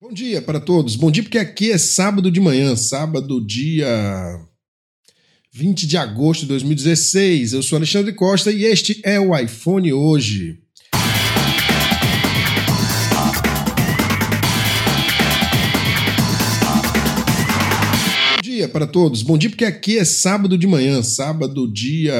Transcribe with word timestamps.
Bom 0.00 0.12
dia 0.12 0.40
para 0.40 0.60
todos. 0.60 0.94
Bom 0.94 1.10
dia, 1.10 1.24
porque 1.24 1.38
aqui 1.38 1.72
é 1.72 1.76
sábado 1.76 2.30
de 2.30 2.40
manhã, 2.40 2.76
sábado, 2.76 3.44
dia 3.44 4.38
20 5.52 5.88
de 5.88 5.96
agosto 5.96 6.42
de 6.42 6.46
2016. 6.46 7.54
Eu 7.54 7.64
sou 7.64 7.74
Alexandre 7.74 8.12
Costa 8.12 8.52
e 8.52 8.62
este 8.62 9.00
é 9.02 9.18
o 9.18 9.36
iPhone 9.36 9.92
hoje. 9.92 10.60
Bom 18.36 18.42
dia 18.42 18.68
para 18.68 18.86
todos. 18.86 19.22
Bom 19.22 19.36
dia, 19.36 19.50
porque 19.50 19.64
aqui 19.64 19.98
é 19.98 20.04
sábado 20.04 20.56
de 20.56 20.68
manhã, 20.68 21.02
sábado, 21.02 21.66
dia 21.66 22.14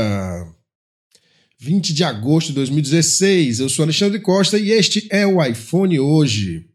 20 1.60 1.94
de 1.94 2.02
agosto 2.02 2.48
de 2.48 2.54
2016. 2.54 3.60
Eu 3.60 3.68
sou 3.68 3.84
Alexandre 3.84 4.18
Costa 4.18 4.58
e 4.58 4.72
este 4.72 5.06
é 5.12 5.24
o 5.24 5.40
iPhone 5.40 6.00
hoje 6.00 6.68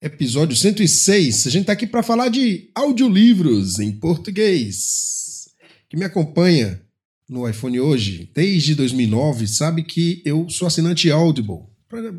episódio 0.00 0.56
106. 0.56 1.46
A 1.46 1.50
gente 1.50 1.62
está 1.62 1.72
aqui 1.74 1.86
para 1.86 2.02
falar 2.02 2.28
de 2.28 2.70
audiolivros 2.74 3.78
em 3.78 3.92
português. 3.92 5.50
Que 5.88 5.96
me 5.96 6.04
acompanha 6.04 6.80
no 7.28 7.48
iPhone 7.48 7.78
hoje 7.78 8.30
desde 8.34 8.74
2009 8.74 9.46
sabe 9.46 9.84
que 9.84 10.22
eu 10.24 10.48
sou 10.48 10.66
assinante 10.66 11.10
Audible, 11.10 11.60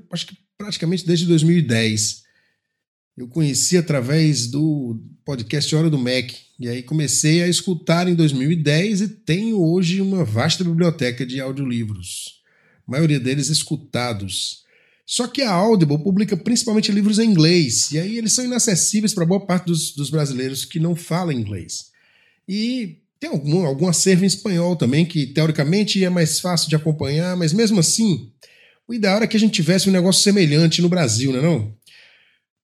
acho 0.10 0.28
que 0.28 0.38
praticamente 0.58 1.06
desde 1.06 1.26
2010. 1.26 2.22
Eu 3.18 3.28
conheci 3.28 3.78
através 3.78 4.48
do 4.48 5.02
podcast 5.26 5.76
Hora 5.76 5.90
do 5.90 5.98
Mac 5.98 6.32
e 6.60 6.70
aí 6.70 6.82
comecei 6.82 7.44
a 7.44 7.48
escutar 7.48 8.08
em 8.08 8.16
2010 8.16 9.02
e 9.02 9.08
tenho 9.08 9.62
hoje 9.62 10.00
uma 10.00 10.24
vasta 10.24 10.64
biblioteca 10.64 11.26
de 11.26 11.42
audiolivros, 11.42 12.42
a 12.88 12.92
maioria 12.92 13.20
deles 13.20 13.50
escutados. 13.50 14.61
Só 15.12 15.28
que 15.28 15.42
a 15.42 15.52
Audible 15.52 16.02
publica 16.02 16.38
principalmente 16.38 16.90
livros 16.90 17.20
em 17.20 17.30
inglês, 17.30 17.92
e 17.92 18.00
aí 18.00 18.18
eles 18.18 18.32
são 18.32 18.46
inacessíveis 18.46 19.14
para 19.14 19.26
boa 19.26 19.46
parte 19.46 19.66
dos, 19.66 19.94
dos, 19.94 20.10
brasileiros 20.10 20.64
que 20.64 20.80
não 20.80 20.96
falam 20.96 21.34
inglês. 21.34 21.88
E 22.48 23.00
tem 23.20 23.30
algum, 23.30 23.66
algum 23.66 23.90
acervo 23.90 24.24
em 24.24 24.28
espanhol 24.28 24.74
também, 24.78 25.06
que 25.06 25.28
teoricamente 25.28 26.02
é 26.02 26.10
mais 26.10 26.40
fácil 26.40 26.70
de 26.70 26.78
acompanhar, 26.78 27.36
mas 27.36 27.52
mesmo 27.52 27.78
assim, 27.78 28.32
o 28.88 28.94
ideal 28.94 29.18
era 29.18 29.28
que 29.28 29.36
a 29.36 29.40
gente 29.40 29.52
tivesse 29.52 29.90
um 29.90 29.92
negócio 29.92 30.24
semelhante 30.24 30.82
no 30.82 30.88
Brasil, 30.88 31.34
não 31.34 31.40
é 31.40 31.44
não? 31.44 31.76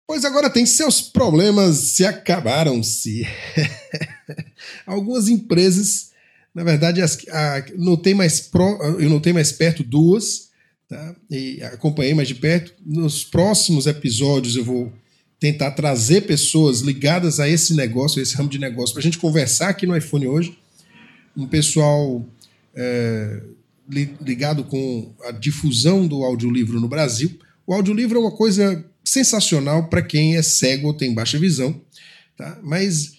Pois 0.08 0.24
agora 0.24 0.50
tem 0.50 0.66
seus 0.66 1.02
problemas 1.02 1.76
se 1.76 2.06
acabaram-se. 2.06 3.28
Algumas 4.88 5.28
empresas, 5.28 6.12
na 6.56 6.64
verdade, 6.64 7.02
as, 7.02 7.18
a, 7.28 7.66
notei 7.76 8.14
mais 8.14 8.40
pro, 8.40 8.82
eu 9.02 9.10
notei 9.10 9.34
mais 9.34 9.52
perto 9.52 9.84
duas, 9.84 10.47
tá? 10.88 11.16
e 11.30 11.62
acompanhei 11.64 12.14
mais 12.14 12.28
de 12.28 12.36
perto. 12.36 12.74
Nos 12.86 13.24
próximos 13.24 13.88
episódios 13.88 14.56
eu 14.56 14.64
vou 14.64 14.92
tentar 15.40 15.72
trazer 15.72 16.22
pessoas 16.22 16.82
ligadas 16.82 17.40
a 17.40 17.48
esse 17.48 17.76
negócio, 17.76 18.20
a 18.20 18.24
esse 18.24 18.36
ramo 18.36 18.50
de 18.50 18.58
negócio, 18.58 18.94
para 18.94 19.02
a 19.02 19.04
gente 19.04 19.20
conversar 19.20 19.70
aqui 19.70 19.86
no 19.86 19.96
iPhone 19.96 20.28
hoje. 20.28 20.58
Um 21.36 21.46
pessoal 21.46 22.26
é, 22.76 23.42
ligado 23.90 24.64
com 24.64 25.14
a 25.26 25.32
difusão 25.32 26.08
do 26.08 26.24
audiolivro 26.24 26.80
no 26.80 26.88
Brasil. 26.88 27.38
O 27.66 27.74
audiolivro 27.74 28.18
é 28.18 28.22
uma 28.22 28.36
coisa 28.36 28.84
sensacional 29.04 29.88
para 29.88 30.02
quem 30.02 30.36
é 30.36 30.42
cego 30.42 30.88
ou 30.88 30.94
tem 30.94 31.14
baixa 31.14 31.38
visão, 31.38 31.80
tá? 32.36 32.60
mas 32.62 33.18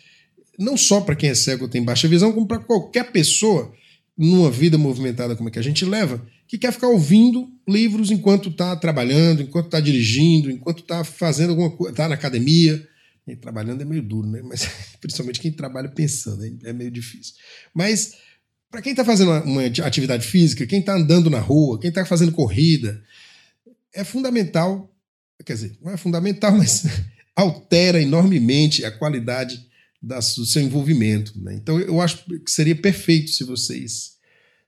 não 0.59 0.77
só 0.77 1.01
para 1.01 1.15
quem 1.15 1.31
é 1.31 1.35
cego 1.35 1.65
ou 1.65 1.71
tem 1.71 1.83
baixa 1.83 2.09
visão, 2.09 2.33
como 2.33 2.47
para 2.47 2.59
qualquer 2.59 3.11
pessoa 3.11 3.73
numa 4.17 4.51
vida 4.51 4.77
movimentada 4.77 5.37
como 5.37 5.49
é 5.49 5.53
que 5.53 5.59
a 5.59 5.63
gente 5.63 5.85
leva, 5.85 6.21
que 6.49 6.57
quer 6.57 6.73
ficar 6.73 6.89
ouvindo 6.89 7.53
livros 7.69 8.11
enquanto 8.11 8.49
está 8.49 8.75
trabalhando, 8.75 9.43
enquanto 9.43 9.67
está 9.67 9.79
dirigindo, 9.79 10.51
enquanto 10.51 10.81
está 10.81 11.05
fazendo 11.05 11.51
alguma 11.51 11.71
coisa, 11.71 11.93
está 11.93 12.09
na 12.09 12.15
academia. 12.15 12.89
E 13.27 13.37
trabalhando 13.37 13.83
é 13.83 13.85
meio 13.85 14.01
duro, 14.03 14.27
né? 14.27 14.41
Mas 14.43 14.67
principalmente 14.99 15.41
quem 15.41 15.53
trabalha 15.53 15.91
pensando, 15.91 16.43
é 16.65 16.73
meio 16.73 16.91
difícil. 16.91 17.35
Mas 17.75 18.15
para 18.71 18.81
quem 18.81 18.93
está 18.93 19.05
fazendo 19.05 19.31
uma, 19.45 19.63
atividade 19.67 20.27
física, 20.27 20.67
quem 20.67 20.81
está 20.81 20.95
andando 20.95 21.29
na 21.29 21.39
rua, 21.39 21.79
quem 21.79 21.91
está 21.91 22.07
fazendo 22.07 22.33
corrida, 22.33 23.03
é 23.93 24.03
fundamental, 24.03 24.91
quer 25.45 25.53
dizer, 25.53 25.77
não 25.83 25.93
é 25.93 25.99
fundamental, 25.99 26.53
mas 26.57 26.87
altera 27.37 28.01
enormemente 28.01 28.87
a 28.87 28.91
qualidade 28.91 29.69
do 30.01 30.47
seu 30.47 30.63
envolvimento. 30.63 31.39
Né? 31.39 31.55
Então 31.57 31.79
eu 31.79 32.01
acho 32.01 32.25
que 32.25 32.51
seria 32.51 32.75
perfeito 32.75 33.31
se 33.31 33.45
vocês 33.45 34.18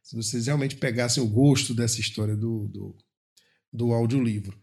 se 0.03 0.17
vocês 0.17 0.47
realmente 0.47 0.77
pegassem 0.77 1.23
o 1.23 1.29
gosto 1.29 1.75
dessa 1.75 2.01
história 2.01 2.37
do, 2.37 2.69
do, 2.69 2.97
do 3.73 3.93
audiolivro. 3.93 4.59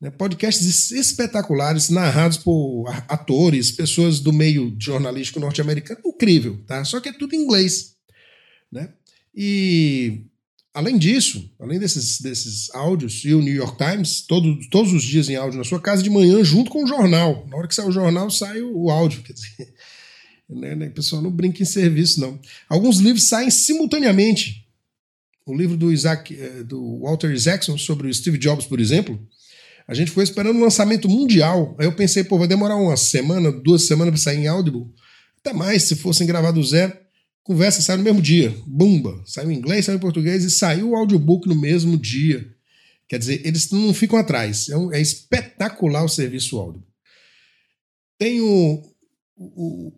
Né? 0.00 0.10
Podcasts 0.10 0.90
espetaculares, 0.90 1.90
narrados 1.90 2.38
por 2.38 2.86
atores, 3.08 3.72
pessoas 3.72 4.20
do 4.20 4.32
meio 4.32 4.74
jornalístico 4.78 5.40
norte-americano. 5.40 6.00
Incrível, 6.06 6.58
tá? 6.66 6.84
Só 6.84 7.00
que 7.00 7.08
é 7.08 7.12
tudo 7.12 7.34
em 7.34 7.42
inglês. 7.42 7.96
Né? 8.72 8.90
E 9.34 10.22
Além 10.78 10.96
disso, 10.96 11.50
além 11.58 11.76
desses, 11.76 12.20
desses 12.20 12.72
áudios, 12.72 13.24
e 13.24 13.34
o 13.34 13.42
New 13.42 13.52
York 13.52 13.76
Times, 13.76 14.20
todo, 14.20 14.60
todos 14.70 14.92
os 14.92 15.02
dias 15.02 15.28
em 15.28 15.34
áudio 15.34 15.58
na 15.58 15.64
sua 15.64 15.80
casa 15.80 16.04
de 16.04 16.08
manhã, 16.08 16.44
junto 16.44 16.70
com 16.70 16.84
o 16.84 16.86
jornal. 16.86 17.44
Na 17.50 17.56
hora 17.56 17.66
que 17.66 17.74
sai 17.74 17.84
o 17.84 17.90
jornal, 17.90 18.30
sai 18.30 18.60
o, 18.60 18.84
o 18.84 18.88
áudio. 18.88 19.22
Quer 19.22 19.32
dizer, 19.32 19.74
né, 20.48 20.76
né, 20.76 20.88
pessoal 20.90 21.20
não 21.20 21.32
brinca 21.32 21.60
em 21.60 21.66
serviço, 21.66 22.20
não. 22.20 22.38
Alguns 22.68 22.98
livros 22.98 23.28
saem 23.28 23.50
simultaneamente. 23.50 24.68
O 25.44 25.52
livro 25.52 25.76
do, 25.76 25.92
Isaac, 25.92 26.32
eh, 26.32 26.62
do 26.62 27.00
Walter 27.00 27.32
Isaacson 27.32 27.76
sobre 27.76 28.06
o 28.06 28.14
Steve 28.14 28.38
Jobs, 28.38 28.64
por 28.64 28.78
exemplo, 28.78 29.20
a 29.88 29.94
gente 29.94 30.12
foi 30.12 30.22
esperando 30.22 30.54
o 30.54 30.60
um 30.60 30.62
lançamento 30.62 31.08
mundial. 31.08 31.74
Aí 31.76 31.86
eu 31.86 31.92
pensei, 31.96 32.22
pô, 32.22 32.38
vai 32.38 32.46
demorar 32.46 32.76
uma 32.76 32.96
semana, 32.96 33.50
duas 33.50 33.88
semanas 33.88 34.12
para 34.12 34.22
sair 34.22 34.44
em 34.44 34.46
Audible. 34.46 34.86
Até 35.40 35.52
mais, 35.52 35.82
se 35.82 35.96
fossem 35.96 36.24
gravar 36.24 36.52
do 36.52 36.62
zero. 36.62 36.96
Conversa 37.48 37.80
sai 37.80 37.96
no 37.96 38.02
mesmo 38.02 38.20
dia. 38.20 38.54
Bumba! 38.66 39.22
Saiu 39.24 39.50
em 39.50 39.56
inglês, 39.56 39.86
saiu 39.86 39.96
em 39.96 40.00
português 40.00 40.44
e 40.44 40.50
saiu 40.50 40.90
o 40.90 40.94
audiobook 40.94 41.48
no 41.48 41.58
mesmo 41.58 41.96
dia. 41.96 42.46
Quer 43.08 43.18
dizer, 43.18 43.40
eles 43.42 43.70
não 43.70 43.94
ficam 43.94 44.18
atrás. 44.18 44.68
É, 44.68 44.76
um, 44.76 44.92
é 44.92 45.00
espetacular 45.00 46.04
o 46.04 46.10
serviço 46.10 46.58
áudio. 46.58 46.84
Tem 48.18 48.42
o, 48.42 48.82
o, 49.34 49.94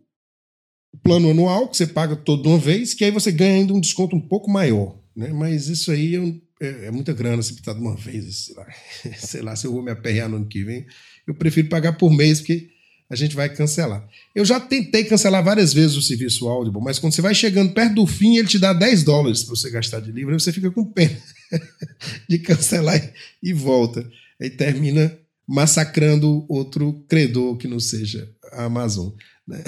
o, 0.93 0.99
plano 1.02 1.29
anual, 1.29 1.69
que 1.69 1.76
você 1.76 1.88
paga 1.88 2.14
toda 2.14 2.49
uma 2.49 2.56
vez, 2.56 2.94
que 2.94 3.05
aí 3.05 3.11
você 3.11 3.32
ganha 3.32 3.55
ainda 3.55 3.75
um 3.75 3.81
desconto 3.81 4.14
um 4.14 4.20
pouco 4.20 4.49
maior. 4.49 4.96
Né? 5.17 5.32
Mas 5.32 5.67
isso 5.67 5.91
aí 5.91 6.14
eu, 6.14 6.41
é, 6.62 6.87
é 6.87 6.91
muita 6.93 7.12
grana 7.12 7.43
se 7.43 7.56
pintar 7.56 7.75
de 7.75 7.81
uma 7.81 7.96
vez, 7.96 8.44
sei 8.44 8.55
lá. 8.55 8.67
sei 9.19 9.43
lá 9.43 9.56
se 9.56 9.67
eu 9.67 9.73
vou 9.73 9.82
me 9.82 9.91
aperrear 9.91 10.29
no 10.29 10.37
ano 10.37 10.46
que 10.46 10.62
vem. 10.62 10.87
Eu 11.26 11.35
prefiro 11.35 11.69
pagar 11.69 11.94
por 11.94 12.12
mês, 12.12 12.38
porque 12.38 12.70
a 13.10 13.16
gente 13.16 13.34
vai 13.34 13.52
cancelar. 13.52 14.08
Eu 14.32 14.44
já 14.44 14.60
tentei 14.60 15.02
cancelar 15.02 15.42
várias 15.42 15.74
vezes 15.74 15.96
o 15.96 16.02
serviço 16.02 16.48
Audible, 16.48 16.80
mas 16.80 17.00
quando 17.00 17.12
você 17.12 17.20
vai 17.20 17.34
chegando 17.34 17.74
perto 17.74 17.96
do 17.96 18.06
fim, 18.06 18.36
ele 18.36 18.46
te 18.46 18.58
dá 18.58 18.72
10 18.72 19.02
dólares 19.02 19.42
para 19.42 19.56
você 19.56 19.68
gastar 19.68 20.00
de 20.00 20.12
livro, 20.12 20.32
aí 20.32 20.38
você 20.38 20.52
fica 20.52 20.70
com 20.70 20.84
pena 20.84 21.20
de 22.30 22.38
cancelar 22.38 23.12
e 23.42 23.52
volta. 23.52 24.08
Aí 24.40 24.48
termina 24.48 25.18
massacrando 25.46 26.46
outro 26.48 27.04
credor 27.08 27.56
que 27.56 27.66
não 27.66 27.80
seja 27.80 28.30
a 28.52 28.64
Amazon. 28.66 29.10
Né? 29.46 29.60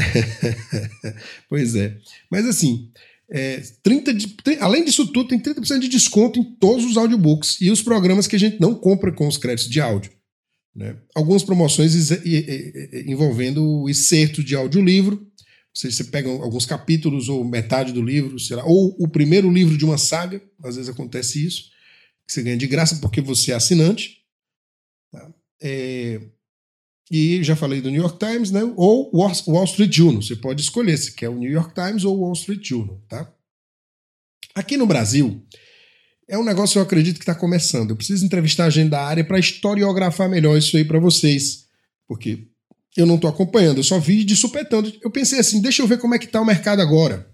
pois 1.50 1.74
é. 1.74 1.98
Mas 2.30 2.46
assim, 2.46 2.92
é, 3.28 3.60
30 3.82 4.14
de, 4.14 4.36
além 4.60 4.84
disso 4.84 5.04
tudo, 5.08 5.26
tem 5.26 5.40
30% 5.40 5.80
de 5.80 5.88
desconto 5.88 6.38
em 6.38 6.44
todos 6.44 6.84
os 6.84 6.96
audiobooks 6.96 7.60
e 7.60 7.72
os 7.72 7.82
programas 7.82 8.28
que 8.28 8.36
a 8.36 8.38
gente 8.38 8.60
não 8.60 8.72
compra 8.72 9.10
com 9.10 9.26
os 9.26 9.36
créditos 9.36 9.68
de 9.68 9.80
áudio. 9.80 10.12
Né? 10.74 10.96
Algumas 11.14 11.42
promoções 11.42 12.10
envolvendo 13.06 13.64
o 13.64 13.88
excerto 13.88 14.42
de 14.42 14.54
audiolivro. 14.54 15.26
Você, 15.74 15.90
você 15.90 16.04
pega 16.04 16.28
alguns 16.28 16.66
capítulos 16.66 17.28
ou 17.28 17.44
metade 17.44 17.92
do 17.92 18.02
livro, 18.02 18.36
lá, 18.50 18.64
ou 18.64 18.94
o 18.98 19.08
primeiro 19.08 19.50
livro 19.50 19.76
de 19.76 19.84
uma 19.84 19.96
saga, 19.96 20.42
às 20.62 20.76
vezes 20.76 20.90
acontece 20.90 21.44
isso, 21.44 21.70
que 22.26 22.32
você 22.32 22.42
ganha 22.42 22.56
de 22.56 22.66
graça 22.66 22.96
porque 22.96 23.20
você 23.20 23.52
é 23.52 23.54
assinante. 23.54 24.19
Tá? 25.10 25.32
É, 25.62 26.20
e 27.10 27.42
já 27.42 27.54
falei 27.54 27.80
do 27.80 27.90
New 27.90 28.00
York 28.00 28.18
Times, 28.18 28.50
né? 28.50 28.62
ou 28.76 29.10
Wall 29.14 29.64
Street 29.64 29.94
Journal. 29.94 30.22
Você 30.22 30.36
pode 30.36 30.62
escolher 30.62 30.96
se 30.96 31.14
quer 31.14 31.28
o 31.28 31.36
New 31.36 31.50
York 31.50 31.75
Times 31.75 32.04
ou 32.04 32.16
o 32.16 32.20
Wall 32.22 32.32
Street 32.32 32.66
Journal. 32.66 33.02
Tá? 33.08 33.30
Aqui 34.54 34.76
no 34.76 34.86
Brasil, 34.86 35.42
é 36.32 36.38
um 36.38 36.43
negócio 36.43 36.73
que 36.73 36.79
eu 36.79 36.82
acredito 36.82 37.17
que 37.17 37.25
está 37.25 37.34
começando. 37.34 37.90
Eu 37.90 37.96
preciso 37.96 38.25
entrevistar 38.25 38.64
a 38.64 38.70
gente 38.70 38.88
da 38.88 39.05
área 39.05 39.23
para 39.23 39.38
historiografar 39.38 40.31
melhor 40.31 40.56
isso 40.56 40.75
aí 40.79 40.84
para 40.84 40.99
vocês. 40.99 41.67
Porque 42.08 42.46
eu 42.96 43.05
não 43.05 43.17
estou 43.17 43.29
acompanhando, 43.29 43.76
eu 43.76 43.84
só 43.84 43.99
vi 43.99 44.25
de 44.25 44.34
supetão. 44.34 44.82
Eu 45.02 45.11
pensei 45.11 45.38
assim, 45.38 45.61
deixa 45.61 45.82
eu 45.82 45.87
ver 45.87 45.99
como 45.99 46.14
é 46.14 46.19
que 46.19 46.25
está 46.25 46.40
o 46.40 46.46
mercado 46.46 46.81
agora. 46.81 47.29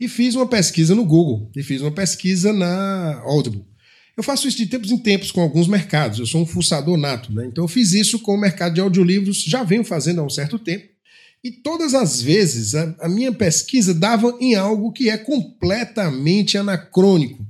E 0.00 0.08
fiz 0.08 0.34
uma 0.34 0.46
pesquisa 0.46 0.94
no 0.94 1.04
Google, 1.04 1.50
e 1.54 1.62
fiz 1.62 1.82
uma 1.82 1.90
pesquisa 1.90 2.54
na 2.54 3.20
Audible. 3.20 3.66
Eu 4.16 4.22
faço 4.22 4.48
isso 4.48 4.56
de 4.56 4.66
tempos 4.66 4.90
em 4.90 4.96
tempos 4.96 5.30
com 5.30 5.42
alguns 5.42 5.68
mercados, 5.68 6.18
eu 6.18 6.26
sou 6.26 6.40
um 6.40 6.46
fuçador 6.46 6.96
nato, 6.96 7.30
né? 7.34 7.46
Então 7.46 7.64
eu 7.64 7.68
fiz 7.68 7.92
isso 7.92 8.18
com 8.20 8.34
o 8.34 8.40
mercado 8.40 8.74
de 8.74 8.80
audiolivros, 8.80 9.42
já 9.42 9.62
venho 9.62 9.84
fazendo 9.84 10.22
há 10.22 10.24
um 10.24 10.30
certo 10.30 10.58
tempo. 10.58 10.86
E 11.44 11.50
todas 11.50 11.92
as 11.92 12.22
vezes 12.22 12.74
a, 12.74 12.96
a 13.00 13.08
minha 13.10 13.32
pesquisa 13.32 13.92
dava 13.92 14.34
em 14.40 14.54
algo 14.54 14.90
que 14.90 15.10
é 15.10 15.18
completamente 15.18 16.56
anacrônico 16.56 17.46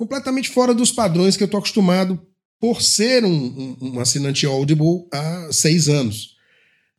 completamente 0.00 0.48
fora 0.48 0.72
dos 0.72 0.90
padrões 0.90 1.36
que 1.36 1.42
eu 1.42 1.44
estou 1.44 1.58
acostumado 1.58 2.18
por 2.58 2.80
ser 2.80 3.22
um, 3.22 3.30
um, 3.30 3.76
um, 3.82 4.00
assinante 4.00 4.46
Audible 4.46 5.06
há 5.12 5.48
seis 5.52 5.90
anos. 5.90 6.36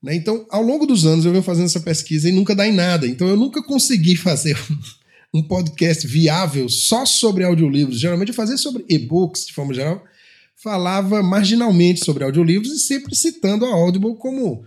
Né? 0.04 0.14
Então, 0.14 0.46
ao 0.52 0.62
longo 0.62 0.86
dos 0.86 1.04
anos, 1.04 1.26
eu 1.26 1.32
venho 1.32 1.44
fazendo 1.44 1.66
essa 1.66 1.80
pesquisa 1.80 2.30
e 2.30 2.32
nunca 2.32 2.54
dá 2.54 2.68
em 2.68 2.72
nada. 2.72 3.08
Então, 3.08 3.28
eu 3.28 3.36
nunca 3.36 3.64
consegui 3.64 4.16
fazer 4.16 4.56
um 5.34 5.42
podcast 5.42 6.06
viável 6.06 6.70
só 6.70 7.04
sobre 7.04 7.44
audiolivros. 7.44 8.00
Geralmente, 8.00 8.30
eu 8.30 8.36
fazia 8.36 8.56
sobre 8.56 8.86
e-books, 8.88 9.48
de 9.48 9.54
forma 9.54 9.74
geral, 9.74 10.04
falava 10.56 11.24
marginalmente 11.24 12.06
sobre 12.06 12.24
audiolivros 12.24 12.72
e 12.72 12.80
sempre 12.80 13.16
citando 13.16 13.66
a 13.66 13.70
Audible 13.70 14.16
como 14.16 14.64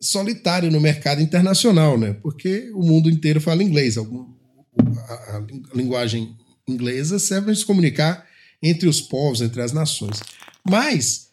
solitário 0.00 0.70
no 0.70 0.80
mercado 0.80 1.20
internacional, 1.20 1.98
né? 1.98 2.12
porque 2.22 2.70
o 2.72 2.82
mundo 2.86 3.10
inteiro 3.10 3.40
fala 3.40 3.64
inglês. 3.64 3.98
A, 3.98 4.02
a, 4.02 5.36
a 5.38 5.76
linguagem 5.76 6.36
inglesa 6.68 7.18
serve 7.18 7.46
para 7.46 7.54
se 7.54 7.64
comunicar 7.64 8.26
entre 8.62 8.88
os 8.88 9.00
povos, 9.00 9.40
entre 9.40 9.62
as 9.62 9.72
nações. 9.72 10.20
Mas 10.68 11.30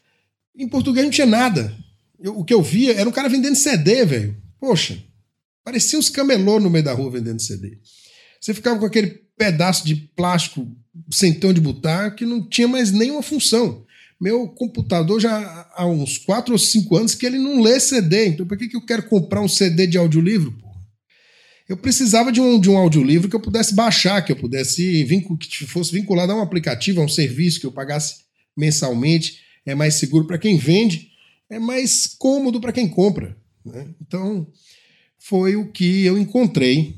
em 0.55 0.67
português 0.67 1.05
não 1.05 1.11
tinha 1.11 1.27
nada. 1.27 1.75
Eu, 2.19 2.37
o 2.39 2.43
que 2.43 2.53
eu 2.53 2.61
via 2.61 2.93
era 2.93 3.09
um 3.09 3.11
cara 3.11 3.29
vendendo 3.29 3.55
CD, 3.55 4.05
velho. 4.05 4.37
Poxa, 4.59 5.03
parecia 5.63 5.97
uns 5.97 6.09
camelô 6.09 6.59
no 6.59 6.69
meio 6.69 6.85
da 6.85 6.93
rua 6.93 7.11
vendendo 7.11 7.41
CD. 7.41 7.77
Você 8.39 8.53
ficava 8.53 8.79
com 8.79 8.85
aquele 8.85 9.23
pedaço 9.37 9.85
de 9.85 9.95
plástico 9.95 10.67
sem 11.11 11.39
onde 11.43 11.59
botar 11.59 12.11
que 12.11 12.25
não 12.25 12.47
tinha 12.47 12.67
mais 12.67 12.91
nenhuma 12.91 13.23
função. 13.23 13.83
Meu 14.21 14.47
computador 14.47 15.19
já 15.19 15.69
há 15.75 15.85
uns 15.85 16.17
4 16.17 16.53
ou 16.53 16.59
5 16.59 16.95
anos 16.95 17.15
que 17.15 17.25
ele 17.25 17.39
não 17.39 17.61
lê 17.61 17.79
CD. 17.79 18.27
Então, 18.27 18.45
por 18.45 18.57
que, 18.57 18.69
que 18.69 18.75
eu 18.75 18.85
quero 18.85 19.03
comprar 19.03 19.41
um 19.41 19.49
CD 19.49 19.87
de 19.87 19.97
audiolivro? 19.97 20.55
Eu 21.67 21.77
precisava 21.77 22.31
de 22.31 22.41
um, 22.41 22.59
de 22.59 22.69
um 22.69 22.77
audiolivro 22.77 23.29
que 23.29 23.35
eu 23.35 23.39
pudesse 23.39 23.73
baixar, 23.73 24.21
que 24.21 24.31
eu 24.31 24.35
pudesse 24.35 25.05
que 25.39 25.65
fosse 25.65 25.91
vinculado 25.91 26.31
a 26.31 26.35
um 26.35 26.41
aplicativo, 26.41 27.01
a 27.01 27.05
um 27.05 27.09
serviço 27.09 27.59
que 27.59 27.65
eu 27.65 27.71
pagasse 27.71 28.23
mensalmente. 28.55 29.39
É 29.65 29.73
mais 29.73 29.95
seguro 29.95 30.27
para 30.27 30.37
quem 30.37 30.57
vende, 30.57 31.09
é 31.49 31.57
mais 31.57 32.05
cômodo 32.05 32.59
para 32.59 32.73
quem 32.73 32.87
compra. 32.89 33.37
Né? 33.65 33.87
Então, 34.01 34.45
foi 35.17 35.55
o 35.55 35.71
que 35.71 36.03
eu 36.03 36.17
encontrei, 36.17 36.97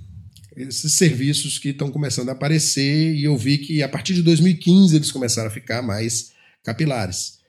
esses 0.58 0.94
serviços 0.94 1.60
que 1.60 1.70
estão 1.70 1.92
começando 1.92 2.30
a 2.30 2.32
aparecer, 2.32 3.14
e 3.14 3.24
eu 3.24 3.38
vi 3.38 3.60
que 3.60 3.84
a 3.84 3.90
partir 3.90 4.16
de 4.16 4.24
2015 4.24 4.96
eles 4.96 5.12
começaram 5.12 5.50
a 5.50 5.54
ficar 5.54 5.84
mais 5.84 6.32
capilares. 6.64 7.40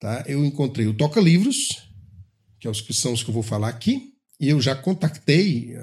Tá? 0.00 0.24
Eu 0.26 0.42
encontrei 0.44 0.86
o 0.86 0.94
Toca 0.94 1.20
Livros, 1.20 1.88
que 2.58 2.66
é 2.66 2.72
são 2.90 3.12
os 3.12 3.22
que 3.22 3.28
eu 3.28 3.34
vou 3.34 3.42
falar 3.42 3.68
aqui, 3.68 4.14
e 4.40 4.48
eu 4.48 4.60
já 4.60 4.74
contactei 4.74 5.74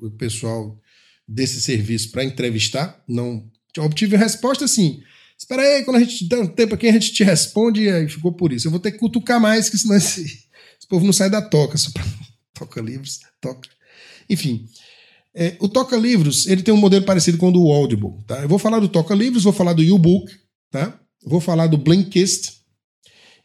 o 0.00 0.10
pessoal 0.12 0.80
desse 1.26 1.60
serviço 1.60 2.10
para 2.10 2.24
entrevistar, 2.24 3.02
não 3.06 3.50
obtive 3.78 4.16
resposta 4.16 4.64
assim. 4.64 5.02
Espera 5.38 5.62
aí, 5.62 5.84
quando 5.84 5.96
a 5.96 6.00
gente 6.00 6.28
dá 6.28 6.40
um 6.40 6.46
tempo 6.46 6.74
aqui, 6.74 6.88
a 6.88 6.92
gente 6.92 7.12
te 7.12 7.22
responde, 7.22 7.82
e 7.82 7.90
aí 7.90 8.08
ficou 8.08 8.32
por 8.32 8.52
isso. 8.52 8.66
Eu 8.66 8.72
vou 8.72 8.80
ter 8.80 8.92
que 8.92 8.98
cutucar 8.98 9.40
mais, 9.40 9.70
que 9.70 9.78
senão 9.78 9.96
esse, 9.96 10.22
esse 10.22 10.88
povo 10.88 11.06
não 11.06 11.12
sai 11.12 11.30
da 11.30 11.40
toca, 11.40 11.78
só 11.78 11.90
pra, 11.92 12.04
toca 12.54 12.80
livros, 12.80 13.20
toca. 13.40 13.68
Enfim, 14.28 14.66
é, 15.34 15.56
o 15.60 15.68
Toca 15.68 15.96
Livros 15.96 16.46
ele 16.48 16.62
tem 16.62 16.74
um 16.74 16.78
modelo 16.78 17.04
parecido 17.04 17.38
com 17.38 17.48
o 17.48 17.52
do 17.52 17.70
Audible. 17.70 18.18
Tá? 18.26 18.42
Eu 18.42 18.48
vou 18.48 18.58
falar 18.58 18.80
do 18.80 18.88
Toca 18.88 19.14
Livros, 19.14 19.44
vou 19.44 19.52
falar 19.52 19.72
do 19.72 19.82
YouBook, 19.82 20.32
tá? 20.70 20.98
vou 21.24 21.40
falar 21.40 21.66
do 21.66 21.78
Blinkist, 21.78 22.57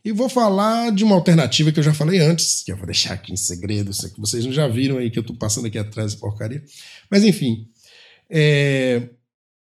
e 0.03 0.11
vou 0.11 0.27
falar 0.27 0.91
de 0.91 1.03
uma 1.03 1.15
alternativa 1.15 1.71
que 1.71 1.79
eu 1.79 1.83
já 1.83 1.93
falei 1.93 2.19
antes, 2.19 2.61
que 2.63 2.71
eu 2.71 2.77
vou 2.77 2.85
deixar 2.85 3.13
aqui 3.13 3.31
em 3.31 3.37
segredo, 3.37 3.91
que 3.91 4.19
vocês 4.19 4.43
já 4.43 4.67
viram 4.67 4.97
aí 4.97 5.09
que 5.09 5.17
eu 5.17 5.21
estou 5.21 5.35
passando 5.35 5.67
aqui 5.67 5.77
atrás 5.77 6.11
de 6.11 6.17
porcaria. 6.17 6.63
Mas 7.09 7.23
enfim, 7.23 7.67
é... 8.29 9.09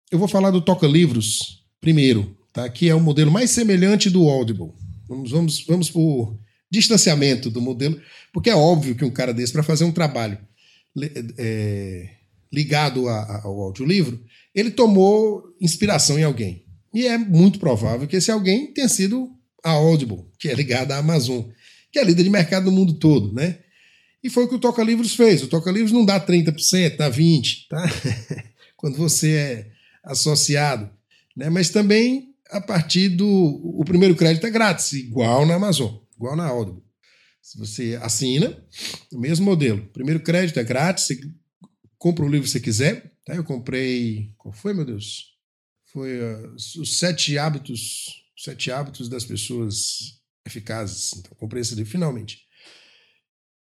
eu 0.09 0.17
vou 0.17 0.27
falar 0.27 0.51
do 0.51 0.61
Toca 0.61 0.87
Livros 0.87 1.63
primeiro, 1.81 2.37
tá? 2.53 2.69
que 2.69 2.87
é 2.87 2.95
o 2.95 2.99
modelo 2.99 3.31
mais 3.31 3.51
semelhante 3.51 4.09
do 4.09 4.29
Audible. 4.29 4.71
Vamos, 5.07 5.31
vamos, 5.31 5.65
vamos 5.65 5.89
por 5.89 6.37
distanciamento 6.71 7.49
do 7.49 7.61
modelo, 7.61 7.99
porque 8.31 8.49
é 8.49 8.55
óbvio 8.55 8.95
que 8.95 9.03
um 9.03 9.11
cara 9.11 9.33
desse, 9.33 9.51
para 9.51 9.63
fazer 9.63 9.83
um 9.83 9.91
trabalho 9.91 10.37
é, 11.37 12.09
ligado 12.51 13.07
a, 13.07 13.19
a, 13.19 13.41
ao 13.43 13.59
audiolivro, 13.61 14.23
ele 14.53 14.71
tomou 14.71 15.43
inspiração 15.59 16.17
em 16.17 16.23
alguém. 16.23 16.63
E 16.93 17.07
é 17.07 17.17
muito 17.17 17.59
provável 17.59 18.07
que 18.07 18.15
esse 18.15 18.31
alguém 18.31 18.73
tenha 18.73 18.87
sido 18.87 19.31
a 19.63 19.71
Audible, 19.71 20.25
que 20.37 20.49
é 20.49 20.53
ligada 20.53 20.95
à 20.95 20.99
Amazon, 20.99 21.43
que 21.91 21.99
é 21.99 22.03
líder 22.03 22.23
de 22.23 22.29
mercado 22.29 22.65
no 22.65 22.71
mundo 22.71 22.93
todo, 22.93 23.33
né? 23.33 23.59
E 24.23 24.29
foi 24.29 24.43
o 24.43 24.47
que 24.49 24.55
o 24.55 24.59
Toca 24.59 24.83
Livros 24.83 25.15
fez. 25.15 25.41
O 25.41 25.47
Toca 25.47 25.71
Livros 25.71 25.91
não 25.91 26.05
dá 26.05 26.19
30%, 26.19 26.97
dá 26.97 27.09
20%, 27.09 27.67
tá? 27.69 27.83
Quando 28.75 28.97
você 28.97 29.31
é 29.31 29.71
associado. 30.03 30.89
Né? 31.35 31.49
Mas 31.49 31.69
também 31.69 32.33
a 32.49 32.59
partir 32.59 33.09
do. 33.09 33.27
O 33.27 33.83
primeiro 33.85 34.15
crédito 34.15 34.45
é 34.45 34.49
grátis, 34.49 34.93
igual 34.93 35.45
na 35.45 35.55
Amazon, 35.55 35.95
igual 36.15 36.35
na 36.35 36.47
Audible. 36.47 36.83
Se 37.41 37.57
você 37.57 37.97
assina, 38.01 38.55
o 39.11 39.19
mesmo 39.19 39.45
modelo. 39.45 39.85
Primeiro 39.93 40.19
crédito 40.19 40.59
é 40.59 40.63
grátis, 40.63 41.05
você 41.05 41.19
compra 41.97 42.25
o 42.25 42.27
livro 42.27 42.45
que 42.45 42.51
você 42.51 42.59
quiser. 42.59 43.13
Tá? 43.25 43.35
Eu 43.35 43.43
comprei. 43.43 44.33
Qual 44.37 44.53
foi, 44.53 44.73
meu 44.73 44.85
Deus? 44.85 45.37
Foi 45.85 46.19
uh, 46.19 46.53
Os 46.55 46.99
Sete 46.99 47.37
Hábitos 47.37 48.28
Sete 48.39 48.71
Hábitos 48.71 49.09
das 49.09 49.25
Pessoas 49.25 50.17
Eficazes. 50.47 51.11
Então, 51.17 51.33
comprei 51.37 51.61
esse 51.61 51.75
livro 51.75 51.91
finalmente. 51.91 52.39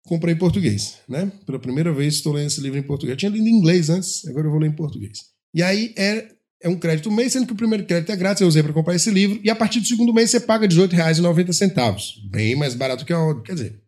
Comprei 0.03 0.33
em 0.33 0.37
português, 0.37 0.97
né? 1.07 1.31
Pela 1.45 1.57
primeira 1.57 1.93
vez 1.93 2.15
estou 2.15 2.33
lendo 2.33 2.47
esse 2.47 2.59
livro 2.59 2.77
em 2.77 2.83
português. 2.83 3.13
Eu 3.13 3.17
tinha 3.17 3.31
lido 3.31 3.47
em 3.47 3.51
inglês 3.51 3.89
antes, 3.89 4.27
agora 4.27 4.45
eu 4.45 4.51
vou 4.51 4.59
ler 4.59 4.67
em 4.67 4.75
português. 4.75 5.27
E 5.53 5.63
aí 5.63 5.93
é, 5.97 6.27
é 6.61 6.67
um 6.67 6.77
crédito 6.77 7.09
mês, 7.09 7.31
sendo 7.31 7.47
que 7.47 7.53
o 7.53 7.57
primeiro 7.57 7.85
crédito 7.85 8.11
é 8.11 8.15
grátis, 8.17 8.41
eu 8.41 8.47
usei 8.47 8.61
para 8.61 8.73
comprar 8.73 8.95
esse 8.95 9.09
livro, 9.09 9.39
e 9.41 9.49
a 9.49 9.55
partir 9.55 9.79
do 9.79 9.87
segundo 9.87 10.13
mês 10.13 10.31
você 10.31 10.41
paga 10.41 10.67
R$18,90. 10.67 12.29
Bem 12.29 12.53
mais 12.55 12.75
barato 12.75 13.05
que 13.05 13.13
a 13.13 13.17
Audible, 13.17 13.43
quer 13.43 13.53
dizer, 13.53 13.81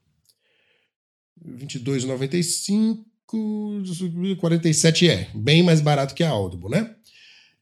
R$22,95, 1.43 4.37
47 4.37 5.09
é, 5.09 5.29
bem 5.35 5.61
mais 5.61 5.81
barato 5.81 6.15
que 6.15 6.23
a 6.23 6.29
Audible, 6.29 6.69
né? 6.69 6.95